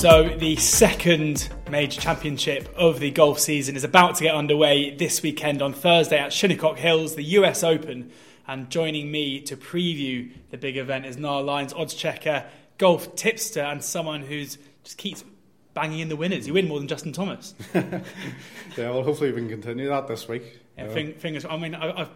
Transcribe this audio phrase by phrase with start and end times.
[0.00, 5.22] So, the second major championship of the golf season is about to get underway this
[5.22, 8.10] weekend on Thursday at Shinnecock Hills, the US Open.
[8.48, 12.46] And joining me to preview the big event is Niall Lyons, Oddschecker,
[12.78, 15.22] golf tipster, and someone who's just keeps
[15.74, 16.46] banging in the winners.
[16.46, 17.52] You win more than Justin Thomas.
[17.74, 18.00] yeah,
[18.78, 20.60] well, hopefully we can continue that this week.
[20.78, 21.44] Yeah, fingers.
[21.44, 22.10] I mean, I, I've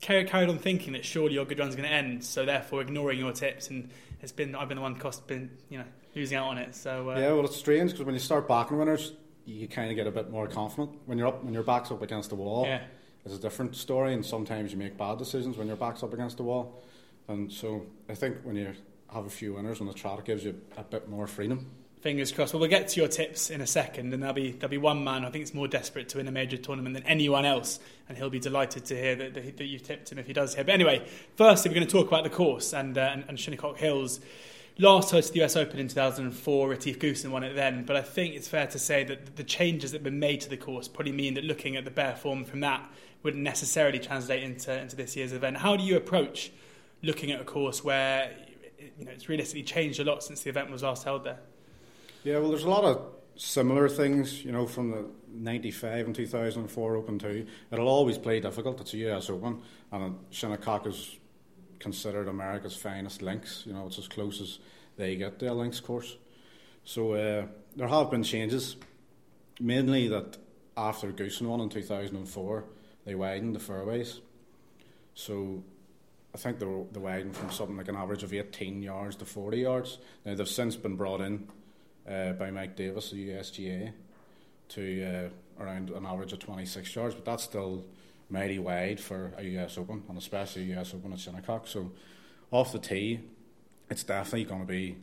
[0.00, 3.30] carried on thinking that surely your good run's going to end, so therefore ignoring your
[3.30, 3.90] tips, and
[4.22, 6.74] it's been I've been the one cost been you know losing out on it.
[6.74, 9.12] So uh, yeah, well, it's strange because when you start backing winners,
[9.44, 12.02] you kind of get a bit more confident when you're up when your back's up
[12.02, 12.66] against the wall.
[12.66, 12.82] Yeah.
[13.24, 16.38] It's a different story, and sometimes you make bad decisions when your back's up against
[16.38, 16.82] the wall.
[17.28, 18.72] And so I think when you
[19.12, 21.70] have a few winners on the trot, it gives you a bit more freedom.
[22.00, 22.54] Fingers crossed.
[22.54, 25.02] Well, we'll get to your tips in a second, and there'll be there'll be one
[25.02, 28.16] man I think it's more desperate to win a major tournament than anyone else, and
[28.16, 30.62] he'll be delighted to hear that, that, that you've tipped him if he does here.
[30.62, 31.04] But anyway,
[31.36, 34.20] firstly, we're going to talk about the course and uh, and, and Shinnecock Hills.
[34.80, 38.36] Last hosted the US Open in 2004, Retief Goosen won it then, but I think
[38.36, 41.10] it's fair to say that the changes that have been made to the course probably
[41.10, 42.88] mean that looking at the bare form from that
[43.24, 45.56] wouldn't necessarily translate into, into this year's event.
[45.56, 46.52] How do you approach
[47.02, 48.32] looking at a course where
[48.98, 51.40] you know, it's realistically changed a lot since the event was last held there?
[52.22, 53.02] Yeah, well, there's a lot of
[53.34, 57.46] similar things, you know, from the 95 and 2004 Open too.
[57.72, 58.80] It'll always play difficult.
[58.80, 61.16] It's a US Open, and Shinnecock is
[61.78, 63.64] considered America's finest links.
[63.66, 64.58] You know, it's as close as
[64.96, 66.16] they get a links course.
[66.84, 68.76] So uh, there have been changes,
[69.60, 70.38] mainly that
[70.76, 72.64] after Goosen won in 2004,
[73.04, 74.20] they widened the fairways.
[75.14, 75.62] So
[76.34, 79.24] I think they, were, they widened from something like an average of 18 yards to
[79.24, 79.98] 40 yards.
[80.24, 81.48] Now they've since been brought in
[82.08, 83.92] uh, by Mike Davis, the USGA,
[84.70, 87.84] to uh, around an average of 26 yards, but that's still
[88.30, 91.66] mighty wide for a US Open, and especially a US Open at Shinnecock.
[91.66, 91.92] So
[92.50, 93.20] off the tee,
[93.90, 94.96] it's definitely going to be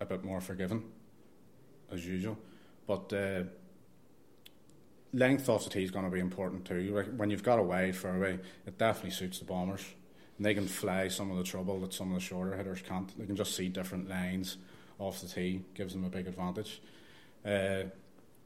[0.00, 0.84] a bit more forgiving,
[1.90, 2.38] as usual.
[2.86, 3.44] But uh,
[5.12, 7.04] length off the tee is going to be important too.
[7.16, 9.84] When you've got a wide fairway, it definitely suits the bombers.
[10.36, 13.16] And they can fly some of the trouble that some of the shorter hitters can't.
[13.18, 14.58] They can just see different lines
[14.98, 16.82] off the tee, gives them a big advantage.
[17.44, 17.84] Uh,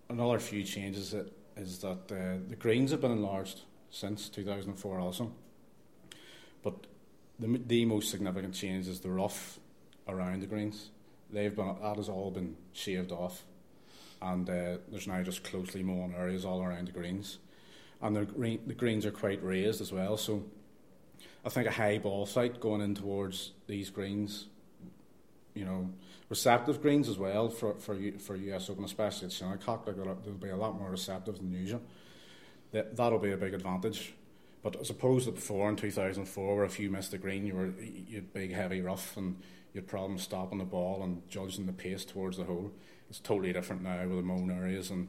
[0.08, 1.14] another few changes
[1.56, 5.32] is that uh, the greens have been enlarged since 2004 also.
[6.62, 6.86] But
[7.38, 9.58] the, the most significant change is the rough
[10.08, 10.90] around the greens.
[11.32, 13.44] They've been that has all been shaved off,
[14.20, 17.38] and uh, there's now just closely mown areas all around the greens,
[18.02, 20.16] and the, green, the greens are quite raised as well.
[20.16, 20.44] So
[21.44, 24.46] I think a high ball flight going in towards these greens,
[25.54, 25.90] you know,
[26.28, 29.86] receptive greens as well for for for US Open, especially at Shinnecock.
[29.86, 31.80] Like they'll be a lot more receptive than usual.
[32.72, 34.14] That that'll be a big advantage.
[34.62, 37.72] But as opposed to before in 2004, where if you missed the green, you were
[37.80, 39.36] you big heavy rough and
[39.72, 42.70] you had problems stopping the ball and judging the pace towards the hole.
[43.08, 45.08] It's totally different now with the mown areas and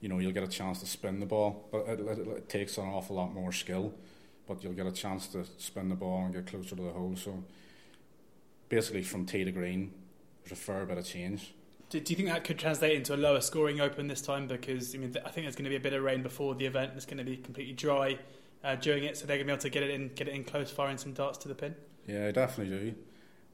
[0.00, 2.78] you know you'll get a chance to spin the ball, but it, it, it takes
[2.78, 3.94] an awful lot more skill.
[4.46, 7.16] But you'll get a chance to spin the ball and get closer to the hole.
[7.16, 7.42] So
[8.68, 9.92] basically, from tee to green,
[10.44, 11.52] there's a fair bit of change.
[11.88, 14.48] Do, do, you think that could translate into a lower scoring open this time?
[14.48, 16.66] Because I mean, I think there's going to be a bit of rain before the
[16.66, 16.92] event.
[16.96, 18.18] It's going to be completely dry
[18.64, 20.34] uh, during it, so they're going to be able to get it in, get it
[20.34, 21.76] in close, firing some darts to the pin.
[22.06, 22.94] Yeah, I definitely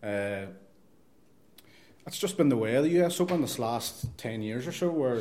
[0.02, 0.06] do.
[0.06, 0.46] Uh,
[2.06, 4.90] it's just been the way of the US Open this last ten years or so,
[4.90, 5.20] where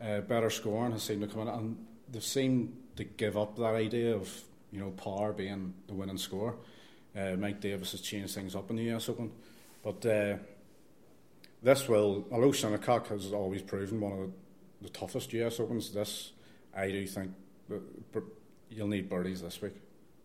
[0.00, 3.74] uh, better scoring has seemed to come in, and they've seemed to give up that
[3.74, 4.28] idea of
[4.72, 6.56] you know par being the winning score.
[7.16, 9.30] Uh, Mike Davis has changed things up in the US Open,
[9.82, 10.36] but uh,
[11.62, 14.30] this will, although Shinnecock has always proven one of the,
[14.82, 16.32] the toughest US Opens, this
[16.74, 17.32] I do think
[17.72, 18.20] uh,
[18.70, 19.74] you'll need birdies this week.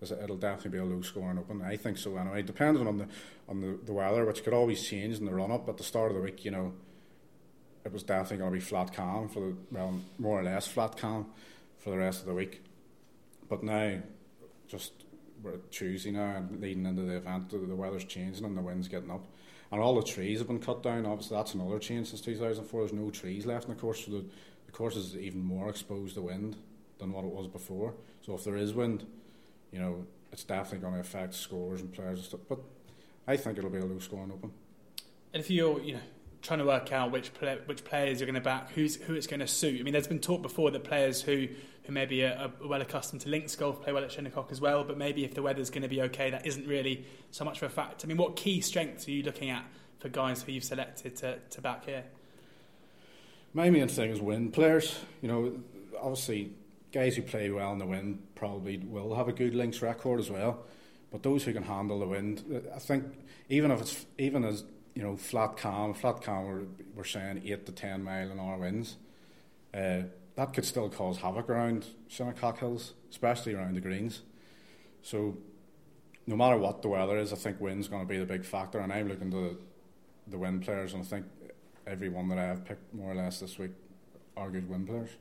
[0.01, 1.61] It'll definitely be a low scoring open.
[1.63, 2.43] I think so anyway.
[2.43, 3.07] Depending on the
[3.49, 5.67] on the, the weather, which could always change in the run up.
[5.67, 6.73] At the start of the week, you know,
[7.83, 10.97] it was definitely going to be flat calm for the well, more or less flat
[10.97, 11.27] calm
[11.79, 12.63] for the rest of the week.
[13.49, 13.99] But now,
[14.67, 14.91] just
[15.41, 18.87] we're Tuesday now and leading into the event, the, the weather's changing and the wind's
[18.87, 19.25] getting up
[19.71, 21.05] and all the trees have been cut down.
[21.05, 22.81] Obviously, that's another change since 2004.
[22.81, 24.25] There's no trees left in the course, so the,
[24.65, 26.55] the course is even more exposed to wind
[26.99, 27.93] than what it was before.
[28.21, 29.05] So if there is wind,
[29.71, 32.41] you know, it's definitely going to affect scores and players and stuff.
[32.47, 32.59] But
[33.27, 34.51] I think it'll be a low scoring open.
[35.33, 35.99] And if you're, you know,
[36.41, 39.27] trying to work out which play, which players you're going to back, who's who it's
[39.27, 39.79] going to suit.
[39.79, 41.47] I mean, there's been talk before that players who
[41.87, 44.83] who maybe are, are well accustomed to links golf play well at Shinnecock as well,
[44.83, 47.63] but maybe if the weather's going to be okay, that isn't really so much of
[47.63, 48.03] a fact.
[48.03, 49.63] I mean, what key strengths are you looking at
[49.99, 52.03] for guys who you've selected to, to back here?
[53.53, 54.99] My main thing is wind players.
[55.21, 55.59] You know,
[55.99, 56.51] obviously,
[56.91, 60.29] guys who play well in the wind probably will have a good links record as
[60.29, 60.65] well.
[61.09, 62.43] But those who can handle the wind,
[62.75, 63.05] I think
[63.49, 64.65] even if it's even as
[64.97, 66.63] you know, flat calm, flat calm, we're,
[66.95, 68.95] we're saying 8 to 10 mile an hour winds.
[69.71, 70.01] Uh,
[70.35, 74.23] that could still cause havoc around Shinnecock Hills, especially around the greens.
[75.03, 75.37] So,
[76.25, 78.79] no matter what the weather is, I think wind's going to be the big factor.
[78.79, 79.59] And I'm looking to
[80.25, 81.27] the wind players, and I think
[81.85, 83.73] everyone that I have picked more or less this week
[84.35, 85.11] are good wind players.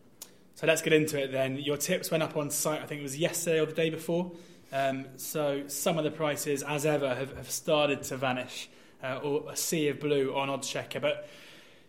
[0.54, 1.58] So let's get into it then.
[1.58, 4.32] Your tips went up on site, I think it was yesterday or the day before.
[4.72, 8.70] Um, so some of the prices, as ever, have, have started to vanish,
[9.02, 11.00] uh, or a sea of blue on Oddschecker.
[11.00, 11.28] But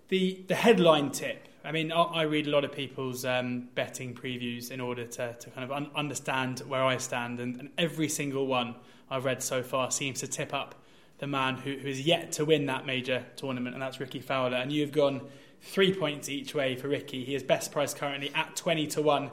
[0.10, 4.14] the the headline tip, I mean, I, I read a lot of people's um, betting
[4.14, 8.10] previews in order to, to kind of un- understand where I stand, and, and every
[8.10, 8.76] single one
[9.10, 10.76] I've read so far seems to tip up
[11.20, 14.58] the man who, who is yet to win that major tournament, and that's Rickie Fowler.
[14.58, 15.22] And you've gone
[15.62, 17.24] three points each way for Rickie.
[17.24, 19.32] He is best price currently at 20 to 1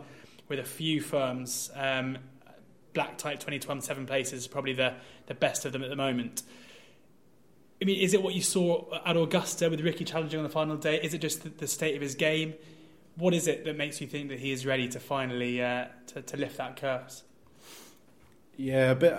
[0.49, 1.71] with a few firms.
[1.75, 2.19] Um,
[2.93, 4.95] Black Type 20 to 1, seven places is probably the,
[5.27, 6.43] the best of them at the moment.
[7.81, 10.77] I mean, is it what you saw at Augusta with Rickie challenging on the final
[10.77, 11.01] day?
[11.03, 12.55] Is it just the, state of his game?
[13.17, 16.23] What is it that makes you think that he is ready to finally uh, to,
[16.23, 17.25] to lift that curse?
[18.57, 19.13] Yeah, a, bit,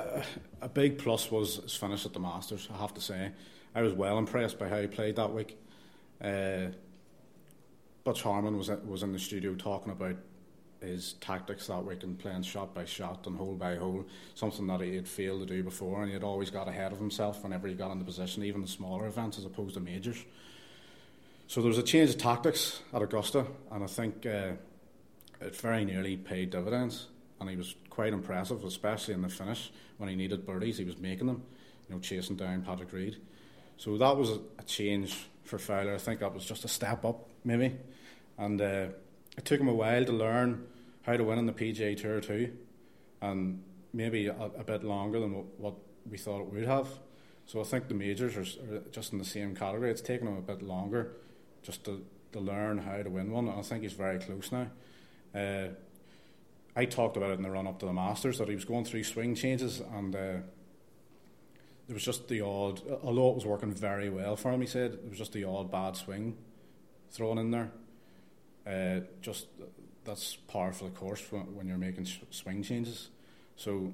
[0.62, 3.32] a big plus was his finish at the Masters, I have to say.
[3.74, 5.58] I was well impressed by how he played that week.
[6.22, 6.68] Uh,
[8.06, 10.16] Butch Harmon was was in the studio talking about
[10.86, 14.06] his tactics that week and playing shot by shot and hole by hole,
[14.36, 17.00] something that he had failed to do before, and he had always got ahead of
[17.00, 20.24] himself whenever he got into position, even the smaller events as opposed to majors.
[21.48, 24.54] So there was a change of tactics at Augusta, and I think uh,
[25.42, 27.08] it very nearly paid dividends.
[27.40, 30.78] And he was quite impressive, especially in the finish when he needed birdies.
[30.78, 31.44] He was making them,
[31.88, 33.18] you know, chasing down Patrick Reed.
[33.78, 35.94] So that was a, change for Fowler.
[35.94, 37.76] I think that was just a step up, maybe.
[38.38, 38.88] And uh,
[39.38, 40.66] it took him a while to learn
[41.06, 42.52] how to win in the PGA Tour too,
[43.22, 43.64] and
[43.94, 45.76] maybe a, a bit longer than what, what,
[46.10, 46.88] we thought it would have.
[47.48, 49.90] So I think the majors are, are, just in the same category.
[49.90, 51.14] It's taken him a bit longer
[51.64, 52.04] just to,
[52.34, 54.68] to learn how to win one, I think he's very close now.
[55.34, 55.70] Uh,
[56.76, 58.86] I talked about it in the run up to the Masters that he was going
[58.86, 60.16] through swing changes and.
[60.16, 60.38] Uh,
[61.88, 64.94] there was just the odd, although it was working very well for him, he said,
[64.94, 66.36] it was just the odd bad swing
[67.12, 67.72] thrown in there.
[68.66, 69.48] Uh, just
[70.06, 73.10] that's par for the course when, when you're making sh- swing changes.
[73.56, 73.94] So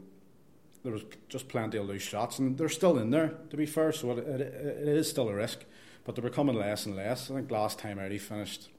[0.84, 3.92] there was just plenty of loose shots, and they're still in there, to be fair,
[3.92, 5.64] so it, it, it is still a risk,
[6.06, 7.30] but they're becoming less and less.
[7.30, 8.70] I think last time out he finished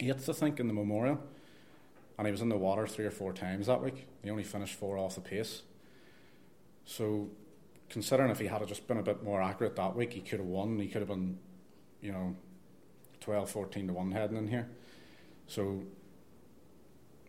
[0.00, 1.20] eighth, I think, in the Memorial,
[2.18, 4.06] and he was in the water three or four times that week.
[4.22, 5.62] He only finished four off the pace.
[6.84, 7.28] So
[7.88, 10.48] considering if he had just been a bit more accurate that week, he could have
[10.48, 10.78] won.
[10.78, 11.38] He could have been,
[12.00, 12.34] you know,
[13.20, 14.68] 12, 14 to 1 heading in here.
[15.46, 15.82] So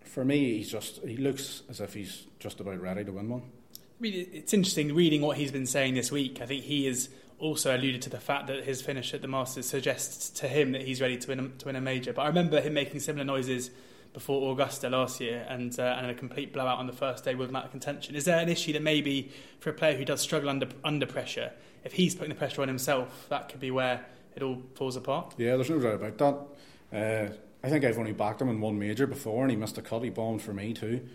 [0.07, 3.43] for me, he's just he looks as if he's just about ready to win one.
[3.73, 6.39] I mean, it's interesting reading what he's been saying this week.
[6.41, 7.09] I think he has
[7.39, 10.83] also alluded to the fact that his finish at the Masters suggests to him that
[10.83, 12.13] he's ready to win a, to win a major.
[12.13, 13.71] But I remember him making similar noises
[14.13, 17.53] before Augusta last year and, uh, and a complete blowout on the first day with
[17.53, 18.15] of contention.
[18.15, 21.51] Is there an issue that maybe for a player who does struggle under under pressure,
[21.83, 24.05] if he's putting the pressure on himself, that could be where
[24.35, 25.35] it all falls apart?
[25.37, 27.29] Yeah, there's no doubt about that.
[27.31, 27.33] Uh,
[27.67, 30.03] I think I've only backed him in one major before, and he missed a cut.
[30.03, 31.07] He bombed for me too.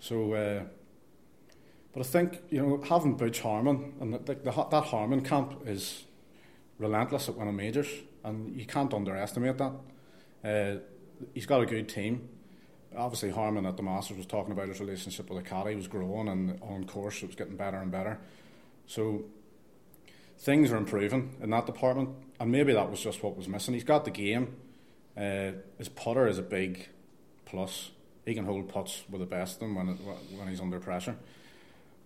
[0.00, 0.62] So, uh,
[1.92, 6.04] but I think you know having Butch Harmon and the, the, that Harmon camp is
[6.78, 7.88] relentless at winning majors,
[8.24, 9.72] and you can't underestimate that.
[10.42, 10.80] Uh,
[11.34, 12.28] he's got a good team
[12.96, 16.26] obviously Harmon at the Masters was talking about his relationship with the caddy was growing
[16.28, 18.18] and on course it was getting better and better.
[18.86, 19.24] So
[20.38, 23.74] things are improving in that department, and maybe that was just what was missing.
[23.74, 24.56] He's got the game.
[25.18, 26.88] Uh, his putter is a big
[27.44, 27.90] plus.
[28.24, 29.96] He can hold putts with the best of them when it,
[30.36, 31.16] when he's under pressure,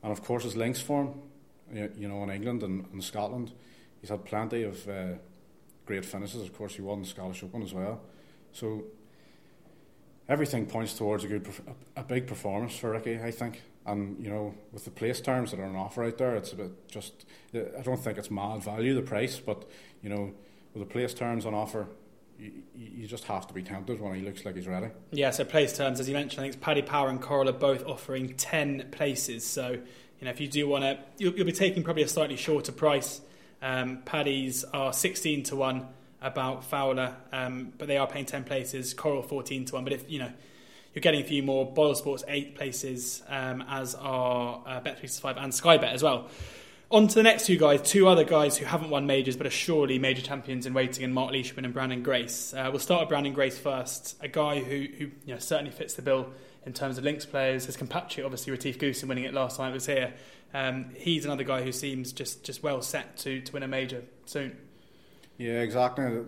[0.02, 1.20] and of course his links form.
[1.72, 3.52] You know, in England and, and Scotland,
[4.00, 5.14] he's had plenty of uh,
[5.86, 6.42] great finishes.
[6.42, 8.00] Of course, he won the Scottish Open as well.
[8.52, 8.84] So
[10.28, 11.48] everything points towards a good,
[11.96, 15.60] a big performance for Rickie, I think, and you know, with the place terms that
[15.60, 17.26] are on offer out there, it's a bit just.
[17.54, 19.64] I don't think it's mad value the price, but
[20.02, 20.32] you know,
[20.74, 21.88] with the place terms on offer,
[22.42, 24.88] you, you just have to be tempted when he looks like he's ready.
[25.10, 27.52] Yeah, so place terms, as you mentioned, I think it's Paddy Power and Coral are
[27.52, 29.44] both offering 10 places.
[29.44, 32.36] So, you know, if you do want to, you'll, you'll, be taking probably a slightly
[32.36, 33.20] shorter price.
[33.60, 35.86] Um, Paddy's are 16 to 1
[36.20, 39.84] about Fowler, um, but they are paying 10 places, Coral 14 to 1.
[39.84, 40.32] But if, you know,
[40.94, 45.54] you're getting a few more, Boyle Sports 8 places, um, as are uh, Bet365 and
[45.54, 46.28] Sky Bet as well.
[46.92, 49.50] On to the next two guys, two other guys who haven't won majors but are
[49.50, 52.52] surely major champions in waiting, and Mark Leishman and Branden Grace.
[52.52, 55.94] Uh, we'll start with Branden Grace first, a guy who, who you know, certainly fits
[55.94, 56.28] the bill
[56.66, 57.64] in terms of links players.
[57.64, 60.12] His compatriot, obviously, Retief Goosen winning it last time it was here.
[60.52, 64.04] Um, he's another guy who seems just, just well set to, to win a major
[64.26, 64.54] soon.
[65.38, 66.24] Yeah, exactly.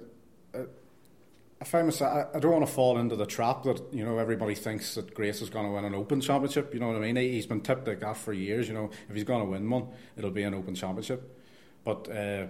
[1.64, 4.18] I find myself, I, I don't want to fall into the trap that you know
[4.18, 6.74] everybody thinks that Grace is going to win an Open Championship.
[6.74, 7.16] You know what I mean?
[7.16, 8.68] He, has been tipped like that for years.
[8.68, 11.40] You know, if he's going to win one, it'll be an Open Championship.
[11.82, 12.48] But uh,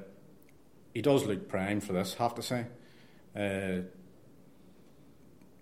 [0.92, 2.14] he does look prime for this.
[2.14, 2.66] Have to say,
[3.36, 3.86] uh,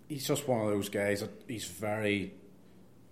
[0.08, 2.32] he's just one of those guys that he's very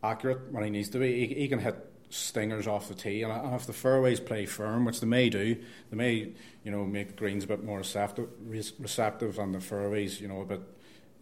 [0.02, 1.26] accurate when he needs to be.
[1.26, 1.76] He, he can hit
[2.10, 5.56] stingers off the tee, and if the fairways play firm, which they may do,
[5.90, 6.32] they may
[6.64, 8.28] you know make the greens a bit more receptive,
[8.78, 10.60] receptive and the fairways you know a bit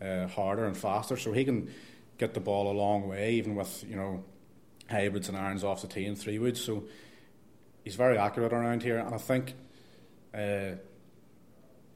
[0.02, 1.70] uh, harder and faster, so he can
[2.16, 4.24] get the ball a long way, even with you know
[4.90, 6.60] hybrids and irons off the tee and three woods.
[6.60, 6.84] So
[7.84, 9.54] he's very accurate around here, and I think.
[10.34, 10.76] Uh,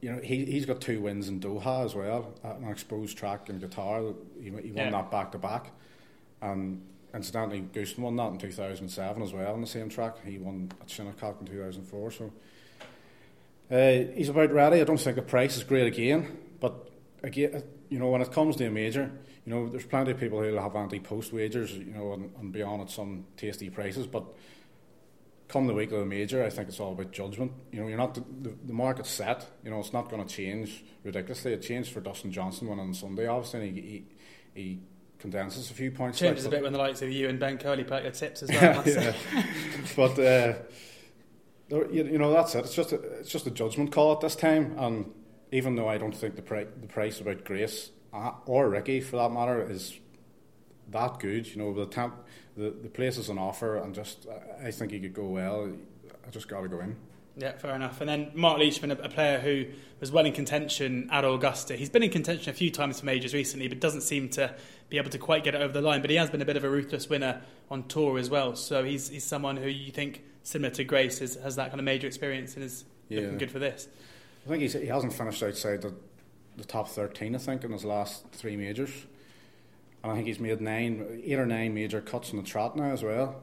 [0.01, 3.47] you know, he, he's got two wins in Doha as well, at an exposed track
[3.47, 4.13] and Qatar.
[4.37, 4.91] He, he won yeah.
[4.91, 5.71] that back to back.
[6.41, 6.81] And
[7.13, 10.25] incidentally, Goosen won that in 2007 as well on the same track.
[10.25, 12.11] He won at Shinnecock in 2004.
[12.11, 12.31] So
[13.71, 14.81] uh, he's about ready.
[14.81, 16.89] I don't think the price is great again, but
[17.21, 19.11] again, you know, when it comes to a major,
[19.45, 22.81] you know, there's plenty of people who have anti-post wagers, you know, and, and beyond
[22.81, 24.25] at some tasty prices, but
[25.47, 27.51] come the week of the major, I think it's all about judgment.
[27.71, 29.45] You know, you're not the, the, the market's set.
[29.63, 31.53] You know, it's not going to change ridiculously.
[31.53, 33.27] It changed for Dustin Johnson when on Sunday.
[33.27, 34.05] Obviously, he, he,
[34.55, 34.79] he
[35.23, 36.19] condenses a few points.
[36.19, 38.43] Changes like, a bit when the likes of you and Ben Curley put your tips
[38.43, 38.83] as well.
[38.85, 39.13] yeah.
[39.95, 40.53] but uh,
[41.69, 42.65] you, you, know that's it.
[42.65, 45.09] It's just a, it's just a judgment call at this time, and
[45.53, 49.15] even though I don't think the pri- the price about Grace uh, or Rickie for
[49.15, 49.97] that matter is
[50.89, 52.15] that good, you know the temp,
[52.57, 54.27] the the place is an offer, and just
[54.61, 55.71] I think he could go well.
[56.27, 56.97] I just got to go in.
[57.35, 57.99] Yeah, fair enough.
[57.99, 59.65] And then Mark Leishman, a, a, player who
[59.99, 61.75] was well in contention at Augusta.
[61.75, 64.53] He's been in contention a few times for majors recently, but doesn't seem to
[64.89, 66.01] be able to quite get it over the line.
[66.01, 68.55] But he has been a bit of a ruthless winner on tour as well.
[68.55, 71.85] So he's, he's someone who you think, similar to Grace, is, has that kind of
[71.85, 73.21] major experience and is yeah.
[73.21, 73.87] looking good for this.
[74.45, 75.93] I think he's, he hasn't finished outside the,
[76.57, 78.91] the top 13, I think, in his last three majors.
[80.03, 82.91] And I think he's made nine, eight or nine major cuts in the trot now
[82.91, 83.41] as well.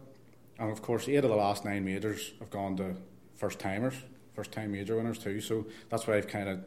[0.61, 2.95] And of course, eight of the last nine majors have gone to
[3.41, 3.95] first timers,
[4.35, 5.41] first time major winners too.
[5.41, 6.61] So that's why I've kind of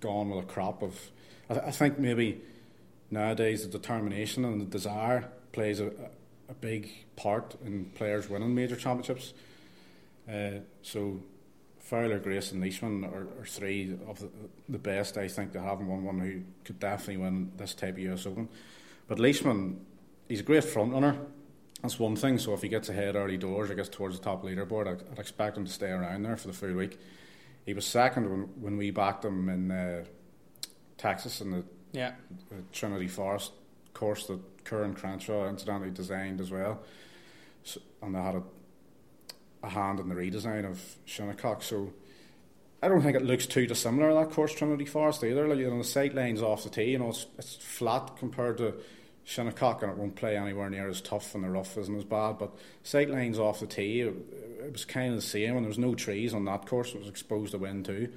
[0.00, 1.10] gone with a crop of.
[1.48, 2.42] I, th- I think maybe
[3.10, 5.86] nowadays the determination and the desire plays a,
[6.48, 9.32] a big part in players winning major championships.
[10.28, 11.20] Uh, so
[11.80, 14.28] Fowler, Grace, and Leishman are, are, three of the,
[14.68, 18.00] the best I think they haven't won one who could definitely win this type of
[18.00, 18.48] US Open.
[19.08, 19.84] But Leishman,
[20.28, 21.16] he's a great front runner.
[21.82, 22.38] That's one thing.
[22.38, 25.18] So if he gets ahead early doors, I guess towards the top leaderboard, I'd, I'd
[25.18, 26.98] expect him to stay around there for the full week.
[27.64, 30.04] He was second when, when we backed him in uh,
[30.98, 32.12] Texas in the, yeah.
[32.50, 33.52] the Trinity Forest
[33.94, 36.80] course that Coore and Crenshaw incidentally designed as well.
[37.64, 38.42] So, and they had a,
[39.62, 41.62] a hand in the redesign of Shinnecock.
[41.62, 41.92] So
[42.82, 45.46] I don't think it looks too dissimilar that course, Trinity Forest either.
[45.46, 48.58] Like you know, the sight lines off the tee, you know, it's, it's flat compared
[48.58, 48.74] to
[49.30, 52.38] Shinnecock and it won't play anywhere near as tough and the rough isn't as bad.
[52.38, 54.14] But sight lines off the tee, it,
[54.64, 56.94] it was kind of the same and there was no trees on that course.
[56.94, 58.12] It was exposed to wind too.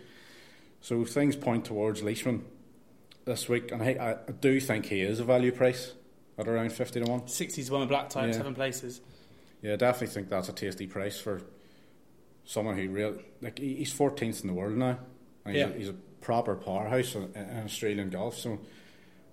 [0.81, 2.43] So things point towards Leishman
[3.25, 5.93] this week, and I, I do think he is a value price
[6.37, 7.27] at around fifty to one.
[7.27, 8.37] Sixty to one, black type, yeah.
[8.37, 8.99] seven places.
[9.61, 11.41] Yeah, I definitely think that's a tasty price for
[12.43, 14.97] someone who really like he's fourteenth in the world now.
[15.45, 15.69] And he's, yeah.
[15.69, 18.59] a, he's a proper powerhouse in, in Australian golf, so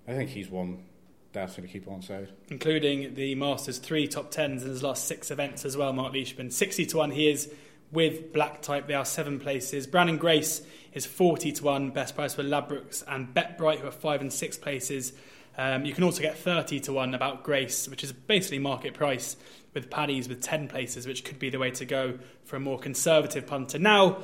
[0.07, 0.85] I think he's one
[1.33, 2.29] definitely keep on side.
[2.49, 6.51] Including the Masters three top tens in his last six events as well, Mark Leishman.
[6.51, 7.51] 60 to 1 he is
[7.91, 8.87] with black type.
[8.87, 9.87] They are seven places.
[9.87, 10.61] Branden Grace
[10.93, 14.57] is 40 to 1, best price for Ladbrokes and BetBright, who are five and six
[14.57, 15.13] places.
[15.57, 19.35] Um, you can also get 30 to 1 about Grace, which is basically market price,
[19.73, 22.79] with Paddy's with 10 places, which could be the way to go for a more
[22.79, 23.79] conservative punter.
[23.79, 24.19] Now,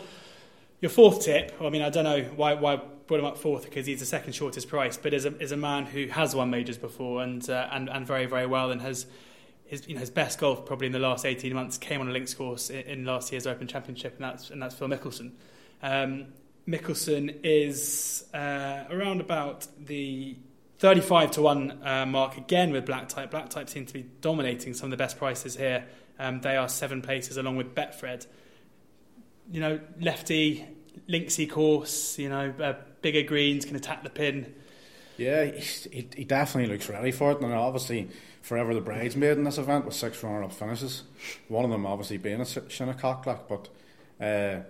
[0.82, 3.86] your fourth tip, I mean, I don't know why, why brought him up fourth because
[3.86, 6.78] he's the second shortest price, but is a, is a man who has won majors
[6.78, 9.06] before and, uh, and, and very, very well and has
[9.66, 12.12] his, you know, his best golf probably in the last 18 months came on a
[12.12, 15.32] links course in, in last year's Open Championship, and that's, and that's Phil Mickelson.
[15.82, 16.28] Um,
[16.68, 20.38] Mickelson is uh, around about the
[20.80, 23.32] 35 to 1 uh, mark again with Black Type.
[23.32, 25.86] Black Type seem to be dominating some of the best prices here.
[26.20, 28.28] Um, they are seven places along with Betfred.
[29.50, 30.66] You know, lefty,
[31.10, 32.74] linksy course, you know, uh,
[33.12, 34.54] bigger greens, can attack the pin.
[35.16, 37.40] Yeah, he, he definitely looks ready for it.
[37.40, 38.10] And obviously,
[38.42, 41.04] forever the bridesmaid in this event with six runner up finishes.
[41.48, 43.70] One of them obviously being a Shinnecock, like, but
[44.20, 44.64] uh,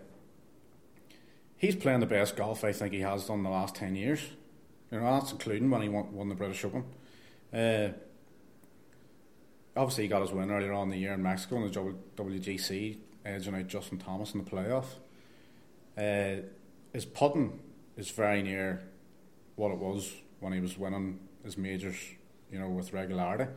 [1.58, 4.22] he's playing the best golf I think he has done in the last 10 years.
[4.91, 6.84] You know, that's including when he won, won the British Open.
[7.51, 7.89] Uh,
[9.75, 12.98] obviously, he got his win earlier on in the year in Mexico in the WGC,
[13.25, 14.86] edging out Justin Thomas in the playoff.
[15.98, 16.44] Uh,
[16.94, 17.60] his putting
[17.98, 18.82] is very near
[19.56, 21.98] what it was when he was winning his majors,
[22.51, 23.51] you know, with regularity.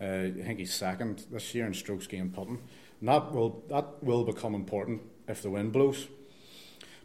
[0.00, 2.60] Uh, I think he's second this year in strokes gained putting.
[3.00, 6.08] And that will that will become important if the wind blows,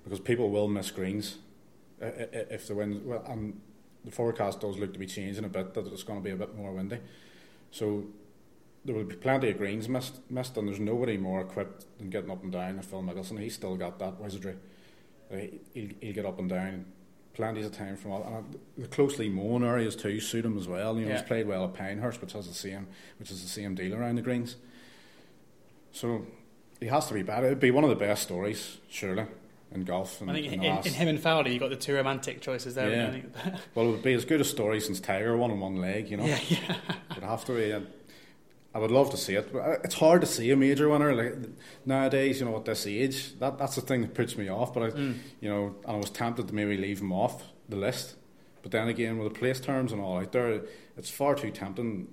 [0.04, 1.38] because people will miss greens
[2.00, 3.06] if the wind.
[3.06, 3.60] Well, and
[4.04, 5.74] the forecast does look to be changing a bit.
[5.74, 7.00] That it's going to be a bit more windy,
[7.72, 8.06] so
[8.84, 12.32] there will be plenty of greens missed, missed and there's nobody more equipped than getting
[12.32, 13.40] up and down than Phil Mickelson.
[13.40, 14.56] He's still got that wizardry.
[15.32, 16.86] He'll, he'll get up and down
[17.34, 18.24] plenty of time from all.
[18.24, 20.96] And the closely mown areas too suit him as well.
[20.98, 21.18] You know, yeah.
[21.18, 22.88] he's played well at Pinehurst, which has the same,
[23.20, 24.56] which is the same deal around the greens.
[25.92, 26.26] So
[26.80, 27.48] he has to be better.
[27.48, 29.26] It'd be one of the best stories, surely,
[29.72, 30.22] in golf.
[30.22, 32.76] In, I think in, in, in, him and Fowler, you got the two romantic choices
[32.76, 32.90] there.
[32.90, 33.56] Yeah.
[33.76, 36.10] well, it would be as good a story since Tiger won on one leg.
[36.10, 36.76] You know, yeah, yeah.
[37.12, 37.86] it'd have to be.
[38.74, 41.36] I would love to see it, but it's hard to see a major winner like
[41.86, 42.40] nowadays.
[42.40, 44.74] You know, at this age, that that's the thing that puts me off.
[44.74, 45.18] But I, mm.
[45.42, 48.16] you know, and I was tempted to maybe leave him off the list.
[48.62, 50.62] But then again, with the place terms and all out there,
[50.96, 52.08] it's far too tempting.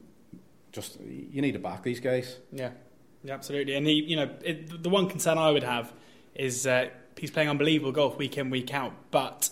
[0.73, 2.39] Just you need to back these guys.
[2.51, 2.71] Yeah,
[3.23, 3.75] yeah, absolutely.
[3.75, 5.93] And he, you know, it, the one concern I would have
[6.35, 9.51] is uh, he's playing unbelievable golf week in week out, but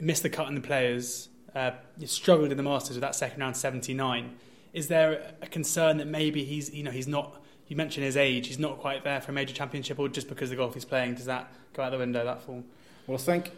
[0.00, 1.28] missed the cut in the players.
[1.54, 1.70] Uh,
[2.06, 4.34] struggled in the Masters with that second round seventy nine
[4.74, 7.40] is there a concern that maybe he's you know he's not?
[7.68, 10.50] You mentioned his age; he's not quite there for a major championship, or just because
[10.50, 12.24] the golf he's playing, does that go out the window?
[12.24, 12.64] That form?
[13.06, 13.52] Well, I think.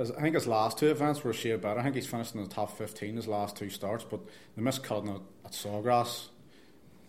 [0.00, 1.80] I think his last two events were sheer better.
[1.80, 4.20] I think he's finished in the top 15 his last two starts, but
[4.54, 6.28] the missed cutting at, at Sawgrass,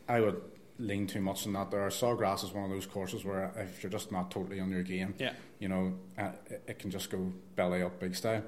[0.07, 0.41] I would
[0.79, 1.69] lean too much on that.
[1.69, 4.81] There, Sawgrass is one of those courses where if you're just not totally on your
[4.81, 5.33] game, yeah.
[5.59, 8.41] you know, uh, it, it can just go belly up big style.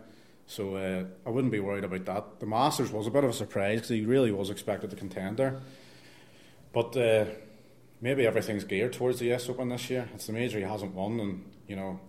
[0.47, 2.39] So uh, I wouldn't be worried about that.
[2.39, 5.37] The Masters was a bit of a surprise because he really was expected to contend
[5.37, 5.61] there.
[6.73, 7.25] But uh,
[8.01, 10.09] maybe everything's geared towards the US Open this year.
[10.13, 11.99] It's the major he hasn't won, and you know.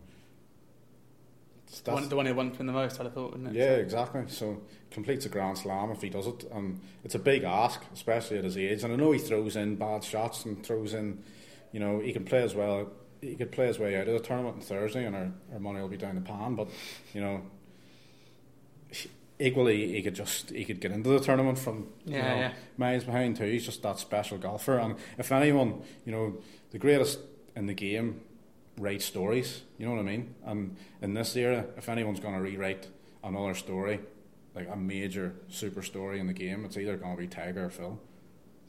[1.84, 3.54] The one, the one he won from the most, I'd have thought, wouldn't it?
[3.54, 4.24] Yeah, exactly.
[4.28, 8.38] So completes a Grand Slam if he does it, and it's a big ask, especially
[8.38, 8.84] at his age.
[8.84, 11.22] And I know he throws in bad shots and throws in,
[11.72, 12.90] you know, he can play as well.
[13.22, 15.80] He could play his way out of the tournament on Thursday, and our, our money
[15.80, 16.56] will be down the pan.
[16.56, 16.68] But
[17.14, 17.42] you know,
[19.42, 22.52] equally he could just he could get into the tournament from yeah, you know, yeah.
[22.76, 23.44] miles behind too.
[23.44, 26.36] He's just that special golfer, and if anyone, you know,
[26.70, 27.18] the greatest
[27.56, 28.20] in the game
[28.78, 29.62] write stories.
[29.78, 30.34] You know what I mean?
[30.44, 32.88] And in this era, if anyone's going to rewrite
[33.22, 34.00] another story,
[34.54, 37.70] like a major super story in the game, it's either going to be Tiger or
[37.70, 37.98] Phil.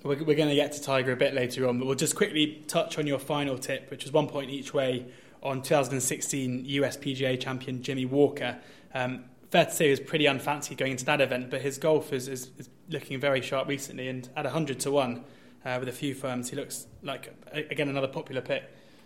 [0.04, 2.64] We're, we're going to get to Tiger a bit later on, but we'll just quickly
[2.68, 5.06] touch on your final tip, which was one point each way
[5.42, 8.58] on 2016 US PGA champion Jimmy Walker.
[8.94, 12.12] Um, fair to say he was pretty unfancy going into that event, but his golf
[12.12, 15.24] is, is, is looking very sharp recently, and at 100 to 1
[15.63, 18.63] uh, with a few firms, he looks like, again, another popular pick.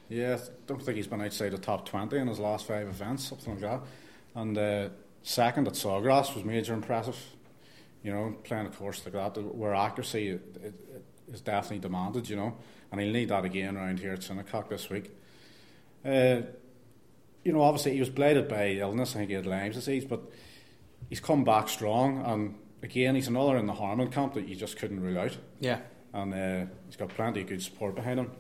[0.08, 3.26] Yeah, I don't think he's been outside the top 20 in his last five events,
[3.26, 3.82] something like that.
[4.36, 4.90] And uh,
[5.22, 7.22] second at Sawgrass was major impressive.
[8.02, 10.40] You know, playing a course like that, where accuracy
[11.30, 12.56] is definitely demanded, you know,
[12.90, 15.12] and he'll need that again around here at Shinnecock this week.
[16.06, 16.44] Uh,
[17.48, 19.16] you know, obviously he was blighted by illness.
[19.16, 20.22] I think he had Lyme's disease, but
[21.08, 22.22] he's come back strong.
[22.26, 25.38] And again, he's another in the Harmon camp that you just couldn't rule out.
[25.62, 25.80] Yeah.
[26.12, 28.32] And uh, he's got plenty of good support behind him.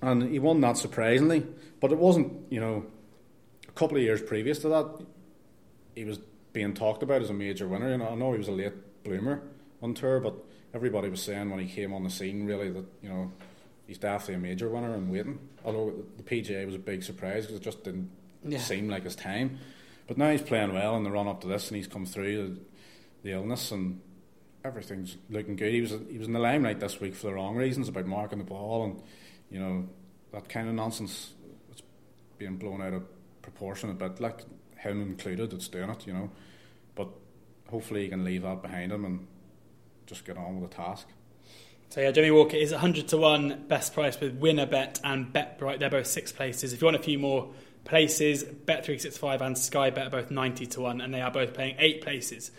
[0.00, 1.46] And he won that surprisingly,
[1.78, 2.86] but it wasn't, you know,
[3.68, 5.04] a couple of years previous to that,
[5.94, 6.18] he was
[6.54, 7.90] being talked about as a major winner.
[7.90, 9.42] You know, I know he was a late bloomer
[9.82, 10.36] on tour, but
[10.72, 13.30] everybody was saying when he came on the scene, really, that, you know,
[13.86, 15.38] he's definitely a major winner and waiting.
[15.66, 18.10] Although the PGA was a big surprise because it just didn't
[18.44, 18.58] yeah.
[18.58, 19.58] seem like his time.
[20.06, 22.48] But now he's playing well in the run up to this, and he's come through
[22.48, 22.60] the,
[23.22, 24.00] the illness, and
[24.64, 25.72] everything's looking good.
[25.72, 28.38] He was he was in the limelight this week for the wrong reasons about marking
[28.38, 29.02] the ball, and
[29.50, 29.88] you know
[30.32, 31.34] that kind of nonsense.
[31.70, 31.82] It's
[32.38, 33.02] being blown out of
[33.42, 34.40] proportion a bit, like
[34.78, 35.52] him included.
[35.52, 36.30] It's doing it, you know.
[36.94, 37.08] But
[37.68, 39.26] hopefully he can leave that behind him and
[40.06, 41.06] just get on with the task.
[41.90, 45.78] So yeah, Jimmy Walker is 100 to 1 best price with Winner Bet and BetBright.
[45.78, 46.72] They're both six places.
[46.72, 47.50] If you want a few more
[47.88, 48.44] places.
[48.44, 52.02] Bet365 and Sky Bet are both 90 to 1, and they are both paying eight
[52.02, 52.50] places.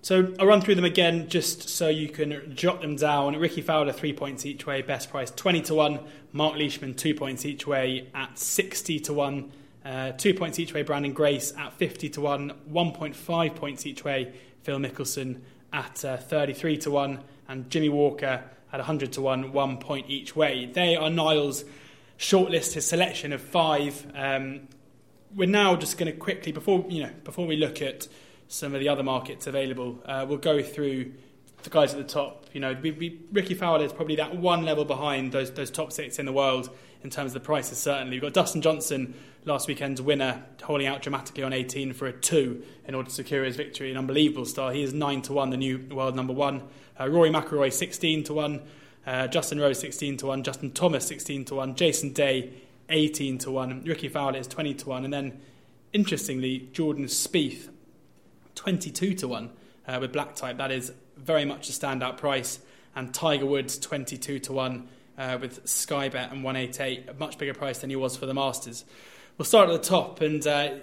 [0.00, 3.36] So I'll run through them again just so you can jot them down.
[3.36, 6.00] Rickie Fowler, three points each way, best price 20 to 1.
[6.32, 9.52] Mark Leishman, two points each way at 60 to 1.
[9.84, 12.52] Uh, two points each way, Branden Grace at 50 to 1.
[12.70, 15.40] 1.5 points each way, Phil Mickelson
[15.72, 17.18] at uh, 33 to 1.
[17.48, 20.66] And Jimmy Walker at 100 to 1, one point each way.
[20.66, 21.64] They are Niall's
[22.18, 24.06] shortlist his selection of five.
[24.14, 24.68] Um,
[25.34, 28.08] we're now just going to quickly before you know before we look at
[28.48, 31.12] some of the other markets available, uh, we'll go through
[31.62, 32.46] the guys at the top.
[32.52, 35.92] You know, we, we, Rickie Fowler is probably that one level behind those those top
[35.92, 36.70] six in the world
[37.02, 38.16] in terms of the prices, certainly.
[38.16, 42.62] We've got Dustin Johnson, last weekend's winner, holding out dramatically on 18 for a 2
[42.86, 43.90] in order to secure his victory.
[43.90, 44.74] An unbelievable start.
[44.74, 46.62] He is 9 to 1, the new world number one.
[46.98, 48.62] Uh, Rory McIlroy, 16 to 1.
[49.08, 50.42] Uh, Justin Rose, 16 to 1.
[50.42, 51.76] Justin Thomas, 16 to 1.
[51.76, 52.52] Jason Day,
[52.90, 53.84] 18 to 1.
[53.86, 55.04] Rickie Fowler is 20 to 1.
[55.04, 55.40] And then,
[55.94, 57.70] interestingly, Jordan Spieth,
[58.54, 59.50] 22 to 1
[59.86, 60.58] uh, with black type.
[60.58, 62.58] That is very much a standout price.
[62.94, 67.54] And Tiger Woods, 22 to 1 uh, with Sky Bet and 188, a much bigger
[67.54, 68.84] price than he was for the Masters.
[69.38, 70.20] We'll start at the top.
[70.20, 70.74] And uh,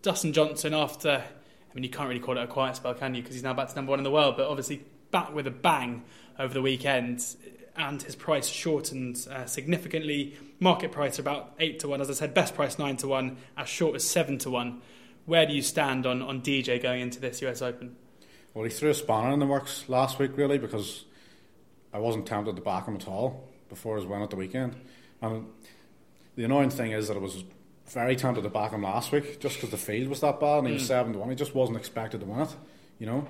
[0.00, 3.22] Dustin Johnson, after, I mean, you can't really call it a quiet spell, can you?
[3.22, 5.50] Because he's now back to number one in the world, but obviously back with a
[5.50, 6.04] bang
[6.38, 7.24] over the weekend.
[7.76, 10.36] And his price shortened uh, significantly.
[10.60, 12.00] Market price are about 8 to 1.
[12.00, 14.80] As I said, best price 9 to 1, as short as 7 to 1.
[15.26, 17.96] Where do you stand on, on DJ going into this US Open?
[18.52, 21.04] Well, he threw a spanner in the works last week, really, because
[21.92, 24.76] I wasn't tempted to back him at all before his win at the weekend.
[25.20, 25.46] And
[26.36, 27.42] the annoying thing is that I was
[27.88, 30.68] very tempted to back him last week just because the field was that bad and
[30.68, 30.88] he was mm.
[30.88, 31.30] 7 to 1.
[31.30, 32.54] He just wasn't expected to win it,
[32.98, 33.26] you know.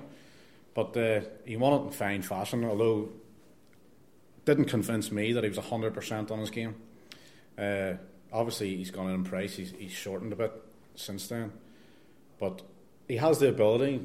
[0.73, 3.09] But uh, he won it in fine fashion, although
[4.45, 6.75] didn't convince me that he was 100% on his game.
[7.57, 7.93] Uh,
[8.31, 10.53] obviously, he's gone in price, he's, he's shortened a bit
[10.95, 11.51] since then.
[12.39, 12.61] But
[13.07, 14.01] he has the ability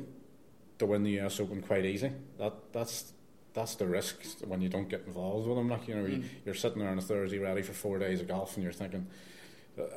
[0.79, 2.12] to win the US Open quite easy.
[2.38, 3.12] That that's
[3.53, 5.68] that's the risk when you don't get involved with him.
[5.68, 6.24] Like you know, mm.
[6.44, 9.07] you're sitting there on a Thursday ready for four days of golf, and you're thinking,